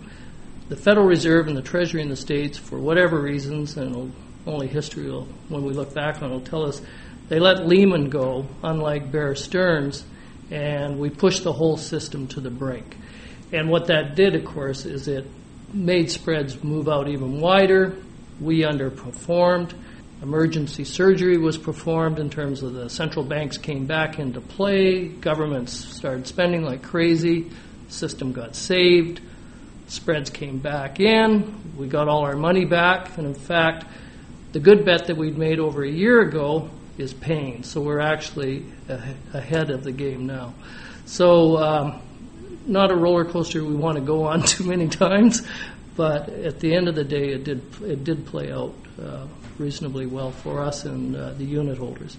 The 0.68 0.76
Federal 0.76 1.06
Reserve 1.06 1.46
and 1.46 1.56
the 1.56 1.62
Treasury 1.62 2.02
in 2.02 2.08
the 2.08 2.16
States, 2.16 2.58
for 2.58 2.78
whatever 2.78 3.20
reasons, 3.20 3.76
and 3.76 4.12
only 4.46 4.66
history 4.66 5.10
will, 5.10 5.26
when 5.48 5.64
we 5.64 5.72
look 5.72 5.94
back 5.94 6.22
on, 6.22 6.30
will 6.30 6.40
tell 6.40 6.66
us 6.66 6.82
they 7.28 7.38
let 7.38 7.66
Lehman 7.66 8.10
go, 8.10 8.46
unlike 8.62 9.12
Bear 9.12 9.34
Stearns, 9.34 10.04
and 10.50 10.98
we 10.98 11.10
pushed 11.10 11.44
the 11.44 11.52
whole 11.52 11.76
system 11.76 12.26
to 12.28 12.40
the 12.40 12.50
brink. 12.50 12.96
And 13.52 13.70
what 13.70 13.86
that 13.86 14.14
did, 14.14 14.34
of 14.34 14.44
course, 14.44 14.84
is 14.84 15.08
it 15.08 15.26
made 15.72 16.10
spreads 16.10 16.62
move 16.62 16.88
out 16.88 17.08
even 17.08 17.40
wider. 17.40 17.96
We 18.40 18.62
underperformed. 18.62 19.74
Emergency 20.22 20.84
surgery 20.84 21.38
was 21.38 21.56
performed 21.56 22.18
in 22.18 22.28
terms 22.28 22.62
of 22.62 22.72
the 22.74 22.90
central 22.90 23.24
banks 23.24 23.56
came 23.56 23.86
back 23.86 24.18
into 24.18 24.40
play. 24.40 25.06
Governments 25.06 25.72
started 25.72 26.26
spending 26.26 26.62
like 26.62 26.82
crazy. 26.82 27.50
System 27.88 28.32
got 28.32 28.56
saved. 28.56 29.20
Spreads 29.86 30.28
came 30.30 30.58
back 30.58 30.98
in. 31.00 31.76
We 31.76 31.86
got 31.86 32.08
all 32.08 32.24
our 32.24 32.36
money 32.36 32.64
back. 32.64 33.16
And 33.16 33.26
in 33.26 33.34
fact, 33.34 33.84
the 34.52 34.60
good 34.60 34.84
bet 34.84 35.06
that 35.06 35.16
we'd 35.16 35.38
made 35.38 35.60
over 35.60 35.84
a 35.84 35.90
year 35.90 36.20
ago 36.20 36.68
is 36.98 37.14
paying. 37.14 37.62
So 37.62 37.80
we're 37.80 38.00
actually 38.00 38.66
ahead 39.32 39.70
of 39.70 39.84
the 39.84 39.92
game 39.92 40.26
now. 40.26 40.52
So, 41.06 41.56
um, 41.58 42.02
not 42.68 42.90
a 42.90 42.96
roller 42.96 43.24
coaster 43.24 43.64
we 43.64 43.74
want 43.74 43.96
to 43.96 44.04
go 44.04 44.24
on 44.24 44.42
too 44.54 44.64
many 44.64 44.88
times, 44.88 45.42
but 45.96 46.28
at 46.28 46.60
the 46.60 46.74
end 46.74 46.88
of 46.88 46.94
the 46.94 47.04
day, 47.04 47.30
it 47.30 47.44
did 47.44 47.62
it 47.82 48.04
did 48.04 48.26
play 48.26 48.52
out 48.52 48.74
uh, 49.02 49.26
reasonably 49.58 50.06
well 50.06 50.30
for 50.30 50.60
us 50.60 50.84
and 50.84 51.16
uh, 51.16 51.32
the 51.32 51.44
unit 51.44 51.78
holders. 51.78 52.16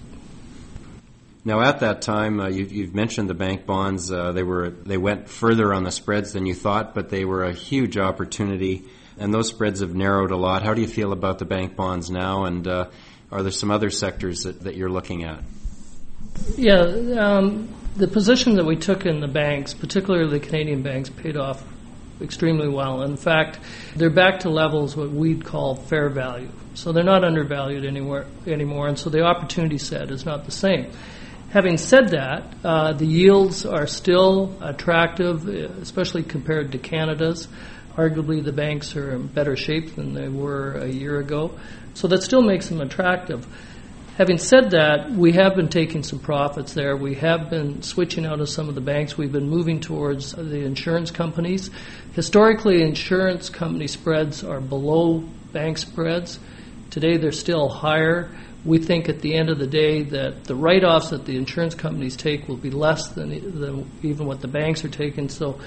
Now, 1.46 1.62
at 1.62 1.80
that 1.80 2.02
time, 2.02 2.40
uh, 2.40 2.50
you, 2.50 2.84
have 2.84 2.94
mentioned 2.94 3.30
the 3.30 3.34
bank 3.34 3.66
bonds. 3.66 4.12
Uh, 4.12 4.34
they 4.34 4.44
were 4.44 4.72
they 4.72 4.98
went 4.98 5.30
further 5.30 5.74
on 5.74 5.84
the 5.84 5.92
spreads 5.92 6.34
than 6.34 6.46
you 6.46 6.54
thought, 6.54 6.94
but 6.94 7.10
they 7.10 7.24
were 7.24 7.46
a 7.46 7.54
huge 7.54 7.98
opportunity, 7.98 8.84
and 9.18 9.34
those 9.34 9.48
spreads 9.48 9.80
have 9.80 9.96
narrowed 9.96 10.32
a 10.32 10.38
lot. 10.38 10.64
How 10.64 10.74
do 10.74 10.82
you 10.82 10.88
feel 10.88 11.14
about 11.14 11.40
the 11.40 11.46
bank 11.46 11.78
bonds 11.78 12.12
now? 12.12 12.44
And 12.44 12.68
uh, 12.68 12.90
are 13.32 13.42
there 13.42 13.52
some 13.52 13.72
other 13.72 13.90
sectors 13.90 14.44
that, 14.44 14.62
that 14.62 14.76
you're 14.76 14.90
looking 14.90 15.24
at? 15.24 15.44
Yeah, 16.58 16.82
um, 17.18 17.74
the 18.00 18.08
position 18.08 18.56
that 18.56 18.66
we 18.66 18.78
took 18.78 19.06
in 19.06 19.20
the 19.20 19.28
banks, 19.28 19.74
particularly 19.74 20.40
the 20.40 20.46
Canadian 20.46 20.82
banks, 20.82 21.10
paid 21.10 21.36
off 21.36 21.64
extremely 22.22 22.68
well. 22.68 23.04
In 23.04 23.18
fact, 23.18 23.60
they're 23.96 24.10
back 24.10 24.40
to 24.42 24.50
levels 24.50 24.96
what 24.96 25.12
we'd 25.12 25.44
call 25.44 25.76
fair 25.76 26.10
value. 26.10 26.50
So 26.76 26.94
they're 26.94 27.04
not 27.04 27.26
undervalued 27.26 27.86
anywhere 27.86 28.26
anymore, 28.48 28.88
and 28.88 28.98
so 28.98 29.10
the 29.10 29.24
opportunity 29.24 29.78
set 29.78 30.12
is 30.12 30.26
not 30.26 30.46
the 30.46 30.52
same. 30.52 30.92
Having 31.50 31.78
said 31.78 32.10
that, 32.10 32.44
uh, 32.64 32.94
the 32.94 33.06
yields 33.06 33.66
are 33.66 33.88
still 33.88 34.56
attractive, 34.62 35.48
especially 35.48 36.24
compared 36.24 36.72
to 36.72 36.78
Canada's. 36.78 37.48
Arguably, 37.96 38.42
the 38.42 38.54
banks 38.54 38.96
are 38.96 39.12
in 39.12 39.28
better 39.28 39.58
shape 39.58 39.96
than 39.96 40.14
they 40.14 40.30
were 40.30 40.76
a 40.76 40.88
year 40.88 41.20
ago, 41.20 41.52
so 41.96 42.08
that 42.08 42.24
still 42.24 42.42
makes 42.42 42.70
them 42.70 42.80
attractive. 42.80 43.46
Having 44.20 44.40
said 44.40 44.72
that, 44.72 45.12
we 45.12 45.32
have 45.32 45.56
been 45.56 45.70
taking 45.70 46.04
some 46.04 46.20
profits 46.20 46.74
there. 46.74 46.98
We 46.98 47.16
have 47.16 47.50
been 47.50 47.82
switching 47.82 48.26
out 48.26 48.42
of 48.42 48.50
some 48.50 48.68
of 48.68 48.76
the 48.76 48.82
banks. 48.82 49.18
We've 49.18 49.32
been 49.32 49.48
moving 49.48 49.80
towards 49.80 50.34
the 50.34 50.58
insurance 50.66 51.10
companies. 51.10 51.70
Historically, 52.16 52.82
insurance 52.82 53.48
company 53.50 53.88
spreads 53.88 54.44
are 54.44 54.60
below 54.60 55.20
bank 55.54 55.78
spreads. 55.78 56.38
Today, 56.90 57.16
they're 57.16 57.32
still 57.32 57.70
higher. 57.70 58.30
We 58.66 58.80
think 58.80 59.08
at 59.08 59.22
the 59.22 59.36
end 59.36 59.50
of 59.50 59.58
the 59.58 59.68
day 59.68 60.04
that 60.04 60.44
the 60.44 60.54
write 60.54 60.84
offs 60.84 61.12
that 61.12 61.26
the 61.26 61.38
insurance 61.38 61.74
companies 61.74 62.18
take 62.18 62.50
will 62.50 62.58
be 62.58 62.72
less 62.72 63.08
than, 63.08 63.30
than 63.62 63.90
even 64.04 64.28
what 64.28 64.42
the 64.42 64.50
banks 64.50 64.84
are 64.84 64.90
taking. 64.90 65.30
So 65.30 65.62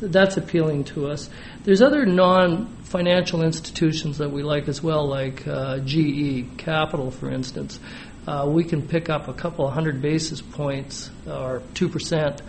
that's 0.00 0.36
appealing 0.36 0.84
to 0.84 1.08
us. 1.08 1.28
There's 1.64 1.82
other 1.82 2.06
non-financial 2.06 3.42
institutions 3.42 4.18
that 4.18 4.30
we 4.30 4.42
like 4.42 4.68
as 4.68 4.82
well, 4.82 5.06
like 5.06 5.46
uh, 5.46 5.78
GE 5.80 6.56
Capital, 6.56 7.10
for 7.10 7.30
instance. 7.30 7.78
Uh, 8.26 8.46
we 8.48 8.64
can 8.64 8.86
pick 8.86 9.08
up 9.08 9.28
a 9.28 9.32
couple 9.32 9.68
hundred 9.70 10.02
basis 10.02 10.40
points 10.40 11.10
or 11.26 11.62
two 11.74 11.88
percent 11.88 12.42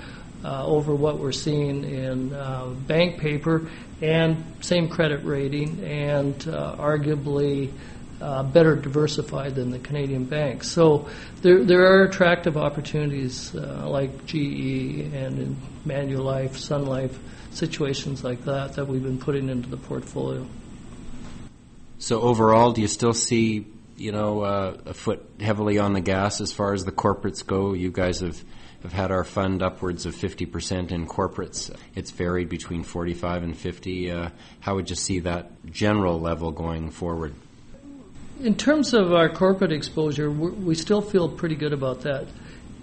uh, 0.44 0.66
over 0.66 0.94
what 0.96 1.20
we're 1.20 1.32
seeing 1.32 1.84
in 1.84 2.34
uh, 2.34 2.68
bank 2.88 3.20
paper, 3.20 3.70
and 4.02 4.44
same 4.62 4.90
credit 4.90 5.24
rating, 5.24 5.84
and 5.84 6.48
uh, 6.48 6.76
arguably. 6.78 7.72
Uh, 8.22 8.44
better 8.44 8.76
diversified 8.76 9.56
than 9.56 9.72
the 9.72 9.80
Canadian 9.80 10.26
banks. 10.26 10.70
So 10.70 11.10
there, 11.42 11.64
there 11.64 11.92
are 11.92 12.04
attractive 12.04 12.56
opportunities 12.56 13.56
uh, 13.56 13.90
like 13.90 14.28
GE 14.28 14.36
and 14.36 15.40
in 15.40 15.58
Manulife, 15.88 16.56
Sun 16.56 16.86
Life, 16.86 17.18
situations 17.50 18.24
like 18.24 18.46
that 18.46 18.74
that 18.76 18.88
we've 18.88 19.02
been 19.02 19.18
putting 19.18 19.50
into 19.50 19.70
the 19.70 19.78
portfolio. 19.78 20.46
So 21.98 22.22
overall, 22.22 22.74
do 22.74 22.82
you 22.82 22.88
still 22.88 23.14
see 23.14 23.66
you 23.98 24.12
know 24.12 24.42
uh, 24.42 24.78
a 24.86 24.94
foot 24.94 25.28
heavily 25.40 25.80
on 25.80 25.94
the 25.94 26.02
gas 26.02 26.42
as 26.42 26.54
far 26.54 26.74
as 26.74 26.86
the 26.86 26.92
corporates 26.92 27.46
go? 27.46 27.74
You 27.74 27.92
guys 27.92 28.20
have 28.20 28.44
have 28.84 28.94
had 28.94 29.12
our 29.12 29.24
fund 29.24 29.62
upwards 29.62 30.06
of 30.06 30.16
50% 30.16 30.92
in 30.92 31.08
corporates. 31.08 31.74
It's 31.96 32.12
varied 32.12 32.50
between 32.50 32.84
45 32.84 33.44
and 33.44 33.58
50. 33.58 34.12
Uh, 34.12 34.30
how 34.60 34.76
would 34.76 34.90
you 34.90 34.96
see 34.96 35.20
that 35.20 35.52
general 35.72 36.20
level 36.20 36.52
going 36.52 36.90
forward? 36.90 37.36
In 38.44 38.56
terms 38.56 38.94
of 38.94 39.14
our 39.14 39.30
corporate 39.30 39.72
exposure, 39.72 40.30
we 40.32 40.74
still 40.76 41.02
feel 41.02 41.30
pretty 41.30 41.56
good 41.56 41.74
about 41.74 42.02
that 42.02 42.28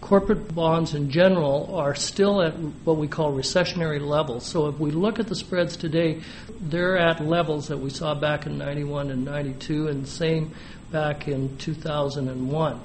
corporate 0.01 0.55
bonds 0.55 0.95
in 0.95 1.11
general 1.11 1.75
are 1.75 1.95
still 1.95 2.41
at 2.41 2.53
what 2.85 2.97
we 2.97 3.09
call 3.09 3.33
recessionary 3.33 4.01
levels. 4.01 4.47
So 4.47 4.69
if 4.69 4.79
we 4.79 4.91
look 4.91 5.19
at 5.19 5.27
the 5.27 5.35
spreads 5.35 5.77
today, 5.77 6.23
they're 6.61 6.97
at 6.97 7.21
levels 7.25 7.69
that 7.69 7.79
we 7.79 7.91
saw 7.91 8.15
back 8.15 8.47
in 8.47 8.59
91 8.59 9.11
and 9.11 9.25
92 9.25 9.89
and 9.89 10.07
same 10.07 10.55
back 10.91 11.29
in 11.29 11.57
2001, 11.59 12.81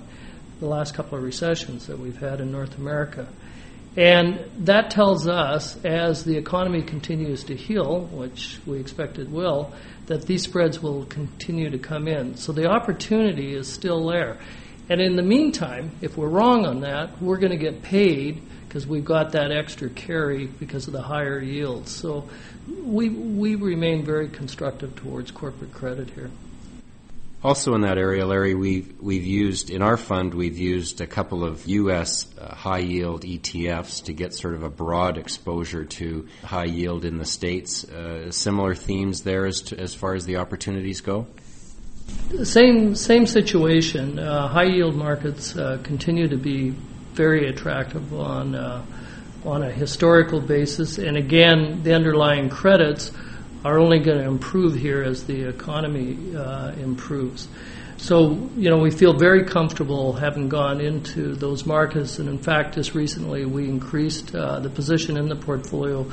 the 0.59 0.65
last 0.65 0.95
couple 0.95 1.17
of 1.17 1.23
recessions 1.23 1.87
that 1.87 1.99
we've 1.99 2.17
had 2.17 2.41
in 2.41 2.51
North 2.51 2.77
America. 2.77 3.27
And 3.95 4.49
that 4.65 4.89
tells 4.89 5.27
us, 5.27 5.83
as 5.85 6.23
the 6.23 6.35
economy 6.35 6.81
continues 6.81 7.43
to 7.45 7.55
heal, 7.55 8.05
which 8.11 8.59
we 8.65 8.79
expect 8.79 9.19
it 9.19 9.29
will, 9.29 9.71
that 10.07 10.25
these 10.25 10.43
spreads 10.43 10.81
will 10.81 11.05
continue 11.05 11.69
to 11.69 11.77
come 11.77 12.07
in. 12.07 12.35
So 12.35 12.51
the 12.51 12.67
opportunity 12.67 13.53
is 13.53 13.71
still 13.71 14.07
there. 14.07 14.39
And 14.89 14.99
in 14.99 15.15
the 15.15 15.23
meantime, 15.23 15.91
if 16.01 16.17
we're 16.17 16.27
wrong 16.27 16.65
on 16.65 16.81
that, 16.81 17.21
we're 17.21 17.37
going 17.37 17.51
to 17.51 17.57
get 17.57 17.83
paid 17.83 18.41
because 18.67 18.87
we've 18.87 19.05
got 19.05 19.31
that 19.33 19.51
extra 19.51 19.89
carry 19.89 20.47
because 20.47 20.87
of 20.87 20.93
the 20.93 21.01
higher 21.01 21.39
yields. 21.39 21.91
So 21.91 22.27
we, 22.67 23.09
we 23.09 23.55
remain 23.55 24.03
very 24.03 24.27
constructive 24.27 24.95
towards 24.95 25.29
corporate 25.29 25.71
credit 25.71 26.09
here. 26.09 26.31
Also 27.43 27.75
in 27.75 27.81
that 27.81 27.97
area, 27.97 28.25
Larry, 28.25 28.55
we've, 28.55 29.01
we've 29.01 29.25
used, 29.25 29.69
in 29.69 29.81
our 29.81 29.97
fund, 29.97 30.33
we've 30.33 30.57
used 30.57 31.01
a 31.01 31.07
couple 31.07 31.43
of 31.43 31.67
U.S. 31.67 32.25
Uh, 32.39 32.55
high 32.55 32.77
yield 32.77 33.23
ETFs 33.23 34.05
to 34.05 34.13
get 34.13 34.33
sort 34.33 34.53
of 34.53 34.63
a 34.63 34.69
broad 34.69 35.17
exposure 35.17 35.83
to 35.83 36.25
high 36.45 36.63
yield 36.63 37.03
in 37.03 37.17
the 37.17 37.25
States. 37.25 37.83
Uh, 37.83 38.31
similar 38.31 38.73
themes 38.73 39.23
there 39.23 39.45
as, 39.45 39.61
to, 39.63 39.77
as 39.77 39.93
far 39.93 40.15
as 40.15 40.25
the 40.25 40.37
opportunities 40.37 41.01
go? 41.01 41.27
Same 42.43 42.95
same 42.95 43.25
situation. 43.25 44.19
Uh, 44.19 44.47
high 44.47 44.63
yield 44.63 44.95
markets 44.95 45.55
uh, 45.55 45.79
continue 45.83 46.27
to 46.27 46.37
be 46.37 46.69
very 47.13 47.49
attractive 47.49 48.13
on 48.13 48.55
uh, 48.55 48.85
on 49.45 49.63
a 49.63 49.71
historical 49.71 50.41
basis, 50.41 50.97
and 50.97 51.17
again, 51.17 51.83
the 51.83 51.93
underlying 51.93 52.49
credits 52.49 53.11
are 53.63 53.79
only 53.79 53.99
going 53.99 54.17
to 54.17 54.25
improve 54.25 54.75
here 54.75 55.03
as 55.03 55.25
the 55.25 55.47
economy 55.47 56.35
uh, 56.35 56.71
improves. 56.73 57.47
So, 57.97 58.49
you 58.57 58.69
know, 58.69 58.79
we 58.79 58.91
feel 58.91 59.13
very 59.13 59.45
comfortable 59.45 60.13
having 60.13 60.49
gone 60.49 60.81
into 60.81 61.35
those 61.35 61.65
markets, 61.65 62.19
and 62.19 62.27
in 62.27 62.37
fact, 62.37 62.75
just 62.75 62.93
recently 62.93 63.45
we 63.45 63.69
increased 63.69 64.35
uh, 64.35 64.59
the 64.59 64.69
position 64.69 65.15
in 65.15 65.29
the 65.29 65.35
portfolio 65.35 66.03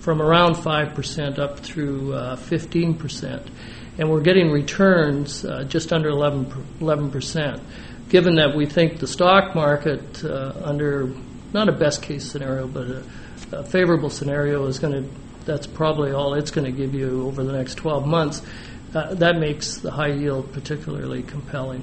from 0.00 0.22
around 0.22 0.54
5% 0.54 1.38
up 1.38 1.60
through 1.60 2.12
15%. 2.12 3.34
Uh, 3.34 3.50
and 3.98 4.10
we're 4.10 4.20
getting 4.20 4.50
returns 4.50 5.44
uh, 5.44 5.64
just 5.64 5.92
under 5.92 6.08
11 6.08 7.10
percent. 7.10 7.62
Given 8.08 8.36
that 8.36 8.54
we 8.56 8.66
think 8.66 8.98
the 8.98 9.06
stock 9.06 9.54
market, 9.54 10.24
uh, 10.24 10.52
under 10.62 11.12
not 11.52 11.68
a 11.68 11.72
best 11.72 12.02
case 12.02 12.30
scenario, 12.30 12.66
but 12.66 12.86
a, 12.86 13.04
a 13.52 13.64
favorable 13.64 14.10
scenario, 14.10 14.66
is 14.66 14.78
going 14.78 15.04
to 15.04 15.10
that's 15.44 15.66
probably 15.66 16.12
all 16.12 16.34
it's 16.34 16.50
going 16.50 16.64
to 16.64 16.72
give 16.72 16.94
you 16.94 17.26
over 17.26 17.42
the 17.42 17.52
next 17.52 17.74
12 17.76 18.06
months. 18.06 18.42
Uh, 18.94 19.14
that 19.14 19.38
makes 19.38 19.78
the 19.78 19.90
high 19.90 20.12
yield 20.12 20.52
particularly 20.52 21.22
compelling. 21.22 21.82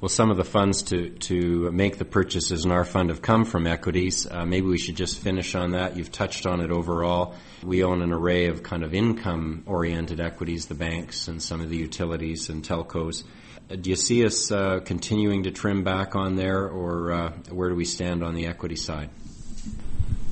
Well, 0.00 0.08
some 0.08 0.30
of 0.30 0.38
the 0.38 0.44
funds 0.44 0.84
to, 0.84 1.10
to 1.10 1.70
make 1.72 1.98
the 1.98 2.06
purchases 2.06 2.64
in 2.64 2.72
our 2.72 2.86
fund 2.86 3.10
have 3.10 3.20
come 3.20 3.44
from 3.44 3.66
equities. 3.66 4.26
Uh, 4.26 4.46
maybe 4.46 4.66
we 4.66 4.78
should 4.78 4.96
just 4.96 5.18
finish 5.18 5.54
on 5.54 5.72
that. 5.72 5.94
You've 5.94 6.10
touched 6.10 6.46
on 6.46 6.62
it 6.62 6.70
overall. 6.70 7.34
We 7.62 7.84
own 7.84 8.00
an 8.00 8.10
array 8.10 8.46
of 8.46 8.62
kind 8.62 8.82
of 8.82 8.94
income 8.94 9.64
oriented 9.66 10.18
equities, 10.18 10.66
the 10.66 10.74
banks 10.74 11.28
and 11.28 11.42
some 11.42 11.60
of 11.60 11.68
the 11.68 11.76
utilities 11.76 12.48
and 12.48 12.64
telcos. 12.64 13.24
Uh, 13.70 13.76
do 13.76 13.90
you 13.90 13.96
see 13.96 14.24
us 14.24 14.50
uh, 14.50 14.80
continuing 14.82 15.42
to 15.42 15.50
trim 15.50 15.84
back 15.84 16.16
on 16.16 16.34
there, 16.34 16.66
or 16.66 17.12
uh, 17.12 17.32
where 17.50 17.68
do 17.68 17.74
we 17.74 17.84
stand 17.84 18.24
on 18.24 18.34
the 18.34 18.46
equity 18.46 18.76
side? 18.76 19.10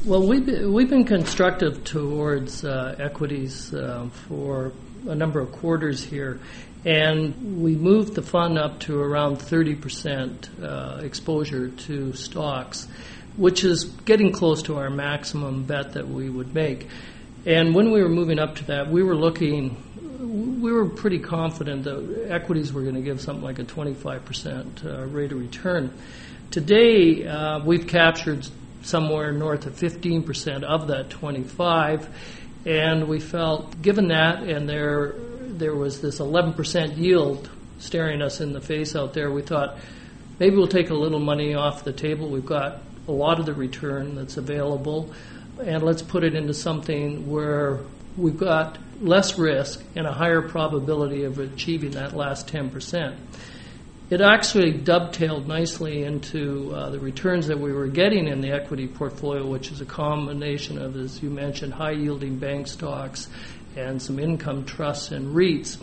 Well, 0.05 0.25
we've 0.25 0.47
been, 0.47 0.73
we've 0.73 0.89
been 0.89 1.05
constructive 1.05 1.83
towards 1.83 2.65
uh, 2.65 2.95
equities 3.01 3.75
uh, 3.75 4.09
for 4.29 4.73
a 5.09 5.15
number 5.15 5.41
of 5.41 5.51
quarters 5.51 6.05
here, 6.05 6.39
and 6.85 7.61
we 7.61 7.75
moved 7.75 8.15
the 8.15 8.23
fund 8.23 8.59
up 8.59 8.79
to 8.81 9.01
around 9.01 9.39
30% 9.39 10.63
uh, 10.63 11.01
exposure 11.03 11.71
to 11.71 12.13
stocks, 12.13 12.87
which 13.37 13.65
is 13.65 13.87
getting 14.05 14.31
close 14.31 14.63
to 14.63 14.77
our 14.77 14.89
maximum 14.89 15.65
bet 15.65 15.95
that 15.95 16.07
we 16.07 16.31
would 16.31 16.55
make. 16.55 16.87
And 17.45 17.75
when 17.75 17.91
we 17.91 18.01
were 18.01 18.09
moving 18.09 18.39
up 18.39 18.55
to 18.57 18.65
that, 18.67 18.89
we 18.89 19.03
were 19.03 19.17
looking, 19.17 20.63
we 20.63 20.71
were 20.71 20.89
pretty 20.89 21.19
confident 21.19 21.83
that 21.85 22.29
equities 22.31 22.73
were 22.73 22.83
going 22.83 22.95
to 22.95 23.03
give 23.03 23.21
something 23.21 23.45
like 23.45 23.59
a 23.59 23.65
25% 23.65 24.85
uh, 24.85 25.07
rate 25.07 25.33
of 25.33 25.41
return. 25.41 25.93
Today, 26.53 27.27
uh, 27.27 27.65
we've 27.65 27.89
captured 27.89 28.47
somewhere 28.83 29.33
north 29.33 29.67
of 29.67 29.75
15% 29.75 30.63
of 30.63 30.89
that 30.89 31.11
25 31.11 32.09
and 32.67 33.09
we 33.09 33.21
felt 33.21 33.81
given 33.83 34.09
that 34.09 34.43
and 34.43 34.69
there 34.69 35.15
there 35.17 35.75
was 35.75 36.01
this 36.01 36.21
11% 36.21 36.97
yield 36.97 37.51
staring 37.79 38.23
us 38.23 38.41
in 38.41 38.53
the 38.53 38.61
face 38.61 38.95
out 38.95 39.15
there 39.15 39.31
we 39.31 39.43
thought 39.43 39.79
maybe 40.39 40.57
we'll 40.57 40.69
take 40.69 40.91
a 40.91 40.95
little 40.95 41.21
money 41.21 41.55
off 41.55 41.85
the 41.85 41.93
table. 41.93 42.29
We've 42.29 42.45
got 42.47 42.81
a 43.07 43.13
lot 43.13 43.41
of 43.41 43.47
the 43.47 43.55
return 43.55 44.15
that's 44.15 44.37
available 44.37 45.13
and 45.65 45.83
let's 45.83 46.03
put 46.03 46.23
it 46.23 46.35
into 46.35 46.55
something 46.55 47.29
where 47.29 47.81
we've 48.17 48.37
got 48.37 48.79
less 49.01 49.39
risk 49.39 49.83
and 49.97 50.07
a 50.07 50.13
higher 50.13 50.43
probability 50.43 51.25
of 51.25 51.39
achieving 51.39 51.93
that 51.93 52.15
last 52.15 52.47
10% 52.49 53.17
it 54.11 54.23
actually 54.23 54.73
dovetailed 54.73 55.47
nicely 55.47 56.05
into 56.05 56.73
uh, 56.75 56.91
the 56.91 56.99
returns 56.99 57.47
that 57.49 57.59
we 57.59 57.73
were 57.73 57.89
getting 57.89 58.27
in 58.27 58.41
the 58.41 58.53
equity 58.53 58.89
portfolio, 58.89 59.47
which 59.47 59.71
is 59.71 59.83
a 59.83 59.85
combination 59.85 60.79
of, 60.79 60.97
as 60.97 61.23
you 61.23 61.29
mentioned, 61.29 61.75
high 61.75 61.91
yielding 61.91 62.39
bank 62.39 62.67
stocks 62.67 63.29
and 63.77 64.01
some 64.01 64.19
income 64.19 64.65
trusts 64.65 65.13
and 65.13 65.35
REITs. 65.35 65.79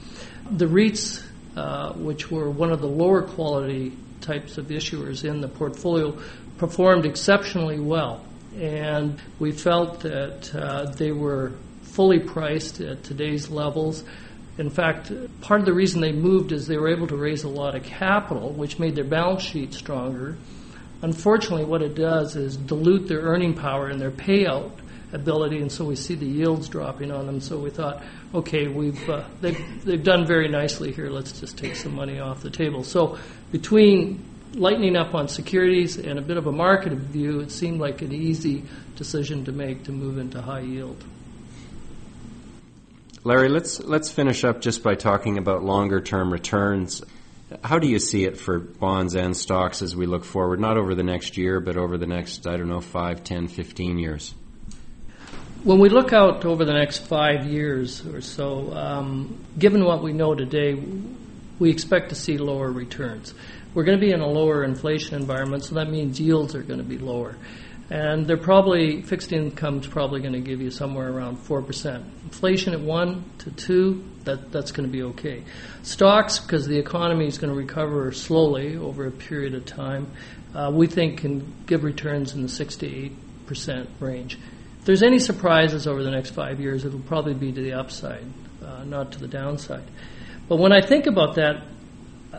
The 0.49 0.65
REITs, 0.65 1.23
uh, 1.55 1.93
which 1.93 2.31
were 2.31 2.49
one 2.49 2.71
of 2.71 2.81
the 2.81 2.87
lower 2.87 3.21
quality 3.21 3.93
types 4.21 4.57
of 4.57 4.67
issuers 4.67 5.23
in 5.23 5.39
the 5.41 5.47
portfolio, 5.47 6.17
performed 6.57 7.05
exceptionally 7.05 7.79
well. 7.79 8.25
And 8.57 9.21
we 9.37 9.51
felt 9.51 9.99
that 9.99 10.55
uh, 10.55 10.85
they 10.91 11.11
were 11.11 11.51
fully 11.83 12.19
priced 12.19 12.81
at 12.81 13.03
today's 13.03 13.49
levels. 13.49 14.03
In 14.57 14.69
fact, 14.69 15.11
part 15.41 15.59
of 15.59 15.65
the 15.65 15.73
reason 15.73 15.99
they 15.99 16.13
moved 16.13 16.51
is 16.51 16.65
they 16.65 16.77
were 16.77 16.87
able 16.87 17.07
to 17.07 17.17
raise 17.17 17.43
a 17.43 17.49
lot 17.49 17.75
of 17.75 17.83
capital, 17.83 18.51
which 18.51 18.79
made 18.79 18.95
their 18.95 19.03
balance 19.03 19.41
sheet 19.41 19.73
stronger. 19.73 20.37
Unfortunately, 21.01 21.65
what 21.65 21.81
it 21.81 21.93
does 21.93 22.35
is 22.35 22.55
dilute 22.55 23.07
their 23.07 23.21
earning 23.21 23.53
power 23.53 23.89
and 23.89 23.99
their 23.99 24.11
payout 24.11 24.71
ability, 25.11 25.57
and 25.57 25.71
so 25.71 25.85
we 25.85 25.95
see 25.95 26.15
the 26.15 26.25
yields 26.25 26.69
dropping 26.69 27.11
on 27.11 27.25
them. 27.25 27.41
So 27.41 27.57
we 27.57 27.69
thought, 27.69 28.03
okay, 28.33 28.67
we've 28.67 29.09
uh, 29.09 29.25
they've 29.41 29.85
they've 29.85 30.03
done 30.03 30.25
very 30.25 30.47
nicely 30.47 30.91
here. 30.91 31.09
Let's 31.09 31.39
just 31.39 31.57
take 31.57 31.75
some 31.75 31.93
money 31.93 32.19
off 32.19 32.41
the 32.41 32.49
table. 32.49 32.83
So 32.83 33.17
between 33.51 34.23
lightening 34.53 34.95
up 34.95 35.13
on 35.13 35.27
securities 35.27 35.97
and 35.97 36.17
a 36.17 36.21
bit 36.21 36.37
of 36.37 36.47
a 36.47 36.51
market 36.51 36.93
view, 36.93 37.41
it 37.41 37.51
seemed 37.51 37.79
like 37.79 38.01
an 38.01 38.13
easy 38.13 38.63
decision 38.95 39.43
to 39.45 39.51
make 39.51 39.83
to 39.83 39.91
move 39.91 40.17
into 40.17 40.41
high 40.41 40.61
yield. 40.61 41.03
Larry, 43.25 43.49
let's 43.49 43.79
let's 43.79 44.11
finish 44.11 44.43
up 44.43 44.61
just 44.61 44.83
by 44.83 44.93
talking 44.93 45.39
about 45.39 45.63
longer 45.63 45.99
term 45.99 46.31
returns. 46.31 47.01
How 47.63 47.79
do 47.79 47.87
you 47.87 47.97
see 47.97 48.23
it 48.23 48.37
for 48.37 48.59
bonds 48.59 49.15
and 49.15 49.35
stocks 49.35 49.81
as 49.81 49.95
we 49.95 50.05
look 50.05 50.23
forward, 50.23 50.59
not 50.59 50.77
over 50.77 50.93
the 50.93 51.01
next 51.01 51.35
year, 51.35 51.59
but 51.59 51.75
over 51.75 51.97
the 51.97 52.05
next, 52.05 52.45
I 52.45 52.55
don't 52.55 52.69
know, 52.69 52.81
5, 52.81 53.23
10, 53.23 53.47
15 53.47 53.97
years? 53.97 54.35
When 55.63 55.79
we 55.79 55.89
look 55.89 56.13
out 56.13 56.45
over 56.45 56.65
the 56.65 56.73
next 56.73 56.99
five 56.99 57.47
years 57.47 58.05
or 58.05 58.21
so, 58.21 58.71
um, 58.75 59.43
given 59.57 59.83
what 59.85 60.03
we 60.03 60.13
know 60.13 60.35
today, 60.35 60.79
we 61.57 61.71
expect 61.71 62.09
to 62.09 62.15
see 62.15 62.37
lower 62.37 62.71
returns. 62.71 63.33
We're 63.73 63.85
going 63.85 63.99
to 63.99 64.05
be 64.05 64.11
in 64.11 64.21
a 64.21 64.27
lower 64.27 64.63
inflation 64.63 65.15
environment, 65.15 65.63
so 65.63 65.73
that 65.75 65.89
means 65.89 66.21
yields 66.21 66.53
are 66.53 66.61
going 66.61 66.79
to 66.79 66.85
be 66.85 66.99
lower 66.99 67.35
and 67.89 68.25
they're 68.25 68.37
probably 68.37 69.01
fixed 69.03 69.31
income's 69.31 69.87
probably 69.87 70.19
going 70.19 70.33
to 70.33 70.39
give 70.39 70.61
you 70.61 70.71
somewhere 70.71 71.11
around 71.11 71.37
four 71.37 71.61
percent. 71.61 72.03
Inflation 72.23 72.73
at 72.73 72.79
one 72.79 73.23
to 73.39 73.51
two, 73.51 74.03
that 74.23 74.51
that's 74.51 74.71
going 74.71 74.87
to 74.87 74.91
be 74.91 75.03
okay. 75.03 75.43
Stocks, 75.83 76.39
because 76.39 76.67
the 76.67 76.77
economy 76.77 77.27
is 77.27 77.37
going 77.37 77.53
to 77.53 77.57
recover 77.57 78.11
slowly 78.11 78.75
over 78.75 79.05
a 79.05 79.11
period 79.11 79.53
of 79.53 79.65
time, 79.65 80.11
uh, 80.55 80.71
we 80.73 80.87
think 80.87 81.19
can 81.19 81.53
give 81.67 81.83
returns 81.83 82.33
in 82.33 82.41
the 82.41 82.49
six 82.49 82.75
to 82.77 82.87
eight 82.87 83.13
percent 83.45 83.89
range. 83.99 84.39
If 84.79 84.85
there's 84.85 85.03
any 85.03 85.19
surprises 85.19 85.87
over 85.87 86.03
the 86.03 86.11
next 86.11 86.31
five 86.31 86.59
years, 86.59 86.85
it'll 86.85 86.99
probably 86.99 87.33
be 87.33 87.51
to 87.51 87.61
the 87.61 87.73
upside, 87.73 88.25
uh, 88.63 88.83
not 88.83 89.11
to 89.13 89.19
the 89.19 89.27
downside. 89.27 89.83
But 90.47 90.57
when 90.57 90.71
I 90.71 90.81
think 90.81 91.07
about 91.07 91.35
that, 91.35 91.63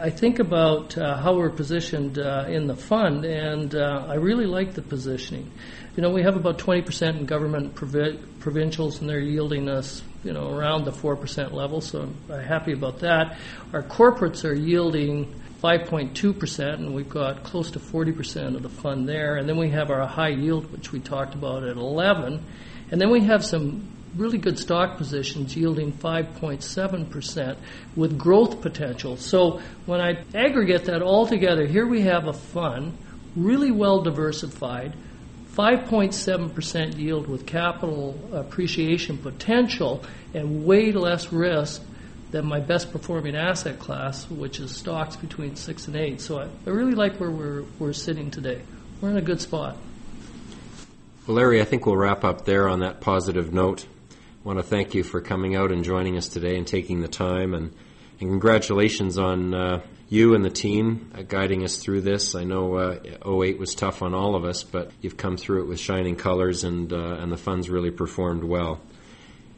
I 0.01 0.11
think 0.11 0.39
about 0.39 0.97
uh, 0.99 1.17
how 1.17 1.37
we're 1.37 1.51
positioned 1.51 2.19
uh, 2.19 2.45
in 2.49 2.67
the 2.67 2.77
fund, 2.77 3.25
and 3.25 3.75
uh, 3.75 4.07
I 4.09 4.15
really 4.15 4.47
like 4.47 4.75
the 4.75 4.83
positioning. 4.83 5.51
You 5.97 6.03
know, 6.03 6.11
we 6.11 6.23
have 6.23 6.37
about 6.37 6.59
20% 6.59 7.19
in 7.19 7.25
government 7.25 7.75
provi- 7.75 8.19
provincials, 8.41 9.01
and 9.01 9.09
they're 9.09 9.21
yielding 9.21 9.69
us, 9.69 10.03
you 10.23 10.33
know, 10.33 10.51
around 10.51 10.85
the 10.85 10.93
4% 10.93 11.53
level, 11.53 11.81
so 11.81 12.13
I'm 12.31 12.41
happy 12.41 12.73
about 12.73 13.01
that. 13.01 13.39
Our 13.73 13.83
corporates 13.83 14.45
are 14.45 14.55
yielding 14.55 15.35
5.2%, 15.63 16.75
and 16.75 16.95
we've 16.95 17.09
got 17.09 17.43
close 17.43 17.71
to 17.71 17.79
40% 17.79 18.57
of 18.57 18.63
the 18.63 18.69
fund 18.69 19.09
there. 19.09 19.37
And 19.37 19.49
then 19.49 19.57
we 19.57 19.71
have 19.71 19.91
our 19.91 20.07
high 20.07 20.29
yield, 20.29 20.71
which 20.73 20.93
we 20.93 21.01
talked 21.01 21.35
about 21.35 21.63
at 21.63 21.77
11. 21.77 22.45
And 22.91 23.01
then 23.01 23.11
we 23.11 23.23
have 23.23 23.45
some 23.45 23.89
really 24.15 24.39
good 24.39 24.59
stock 24.59 24.97
positions 24.97 25.57
yielding 25.57 25.93
5.7% 25.93 27.57
with 27.95 28.19
growth 28.19 28.61
potential. 28.61 29.17
So 29.17 29.61
when 29.87 30.01
I 30.01 30.25
aggregate 30.35 30.85
that 30.85 31.03
all 31.03 31.27
together, 31.27 31.67
here 31.67 31.87
we 31.87 32.03
have 32.03 32.27
a 32.27 32.33
fund 32.33 32.97
really 33.35 33.71
well 33.71 34.03
diversified, 34.03 34.95
5.7% 35.55 36.99
yield 36.99 37.29
with 37.29 37.47
capital 37.47 38.19
appreciation 38.33 39.19
potential 39.19 40.03
and 40.35 40.65
way 40.65 40.93
less 40.93 41.33
risk 41.33 41.83
than 42.31 42.45
my 42.47 42.61
best 42.61 42.93
performing 42.93 43.37
asset 43.37 43.79
class, 43.79 44.29
which 44.29 44.59
is 44.59 44.71
stocks 44.71 45.17
between 45.17 45.57
6 45.57 45.87
and 45.87 45.97
8. 45.97 46.21
So 46.21 46.41
I, 46.41 46.49
I 46.67 46.71
really 46.71 46.95
like 46.95 47.19
where 47.19 47.31
we're, 47.31 47.63
we're 47.79 47.93
sitting 47.93 48.31
today. 48.31 48.63
We're 49.01 49.11
in 49.11 49.17
a 49.17 49.23
good 49.23 49.41
spot. 49.41 49.77
Well, 51.27 51.37
Larry, 51.37 51.61
I 51.61 51.65
think 51.65 51.87
we'll 51.87 51.97
wrap 51.97 52.25
up 52.25 52.45
there 52.45 52.69
on 52.69 52.81
that 52.81 53.01
positive 53.01 53.53
note 53.53 53.87
want 54.47 54.61
to 54.61 54.63
thank 54.63 54.95
you 54.95 55.03
for 55.03 55.21
coming 55.21 55.57
out 55.57 55.73
and 55.73 55.83
joining 55.83 56.17
us 56.17 56.29
today 56.29 56.57
and 56.57 56.65
taking 56.65 57.01
the 57.01 57.09
time. 57.09 57.53
And, 57.53 57.75
and 58.21 58.31
congratulations 58.31 59.19
on 59.19 59.53
uh, 59.53 59.81
you 60.09 60.37
and 60.37 60.45
the 60.45 60.51
team 60.51 61.11
uh, 61.19 61.23
guiding 61.23 61.65
us 61.65 61.79
through 61.79 62.03
this. 62.03 62.37
I 62.37 62.45
know 62.45 62.77
uh, 62.77 63.43
08 63.43 63.59
was 63.59 63.75
tough 63.75 64.03
on 64.03 64.15
all 64.15 64.37
of 64.37 64.45
us, 64.45 64.63
but 64.63 64.93
you've 65.01 65.17
come 65.17 65.37
through 65.37 65.63
it 65.63 65.67
with 65.67 65.81
shining 65.81 66.15
colors, 66.15 66.63
and 66.63 66.93
uh, 66.93 67.17
and 67.19 67.33
the 67.33 67.37
funds 67.37 67.69
really 67.69 67.91
performed 67.91 68.45
well. 68.45 68.81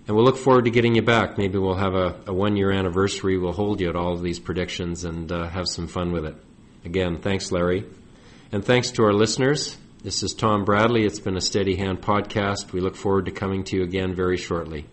And 0.07 0.17
we'll 0.17 0.25
look 0.25 0.39
forward 0.39 0.65
to 0.65 0.71
getting 0.71 0.95
you 0.95 1.03
back. 1.03 1.37
Maybe 1.37 1.59
we'll 1.59 1.75
have 1.75 1.95
a, 1.95 2.19
a 2.27 2.33
one 2.33 2.57
year 2.57 2.73
anniversary. 2.73 3.37
We'll 3.37 3.53
hold 3.53 3.83
you 3.83 3.91
at 3.91 3.97
all 3.97 4.15
of 4.15 4.23
these 4.23 4.39
predictions 4.39 5.05
and 5.05 5.31
uh, 5.31 5.49
have 5.49 5.69
some 5.69 5.87
fun 5.87 6.13
with 6.13 6.25
it. 6.25 6.35
Again, 6.87 7.19
thanks, 7.19 7.53
Larry. 7.53 7.85
And 8.53 8.65
thanks 8.65 8.93
to 8.93 9.03
our 9.03 9.13
listeners. 9.13 9.77
This 10.01 10.23
is 10.23 10.33
Tom 10.33 10.65
Bradley. 10.65 11.05
It's 11.05 11.19
been 11.19 11.35
a 11.35 11.41
Steadyhand 11.41 11.99
podcast. 11.99 12.71
We 12.71 12.81
look 12.81 12.95
forward 12.95 13.25
to 13.25 13.33
coming 13.33 13.65
to 13.65 13.77
you 13.77 13.83
again 13.83 14.15
very 14.15 14.37
shortly. 14.37 14.87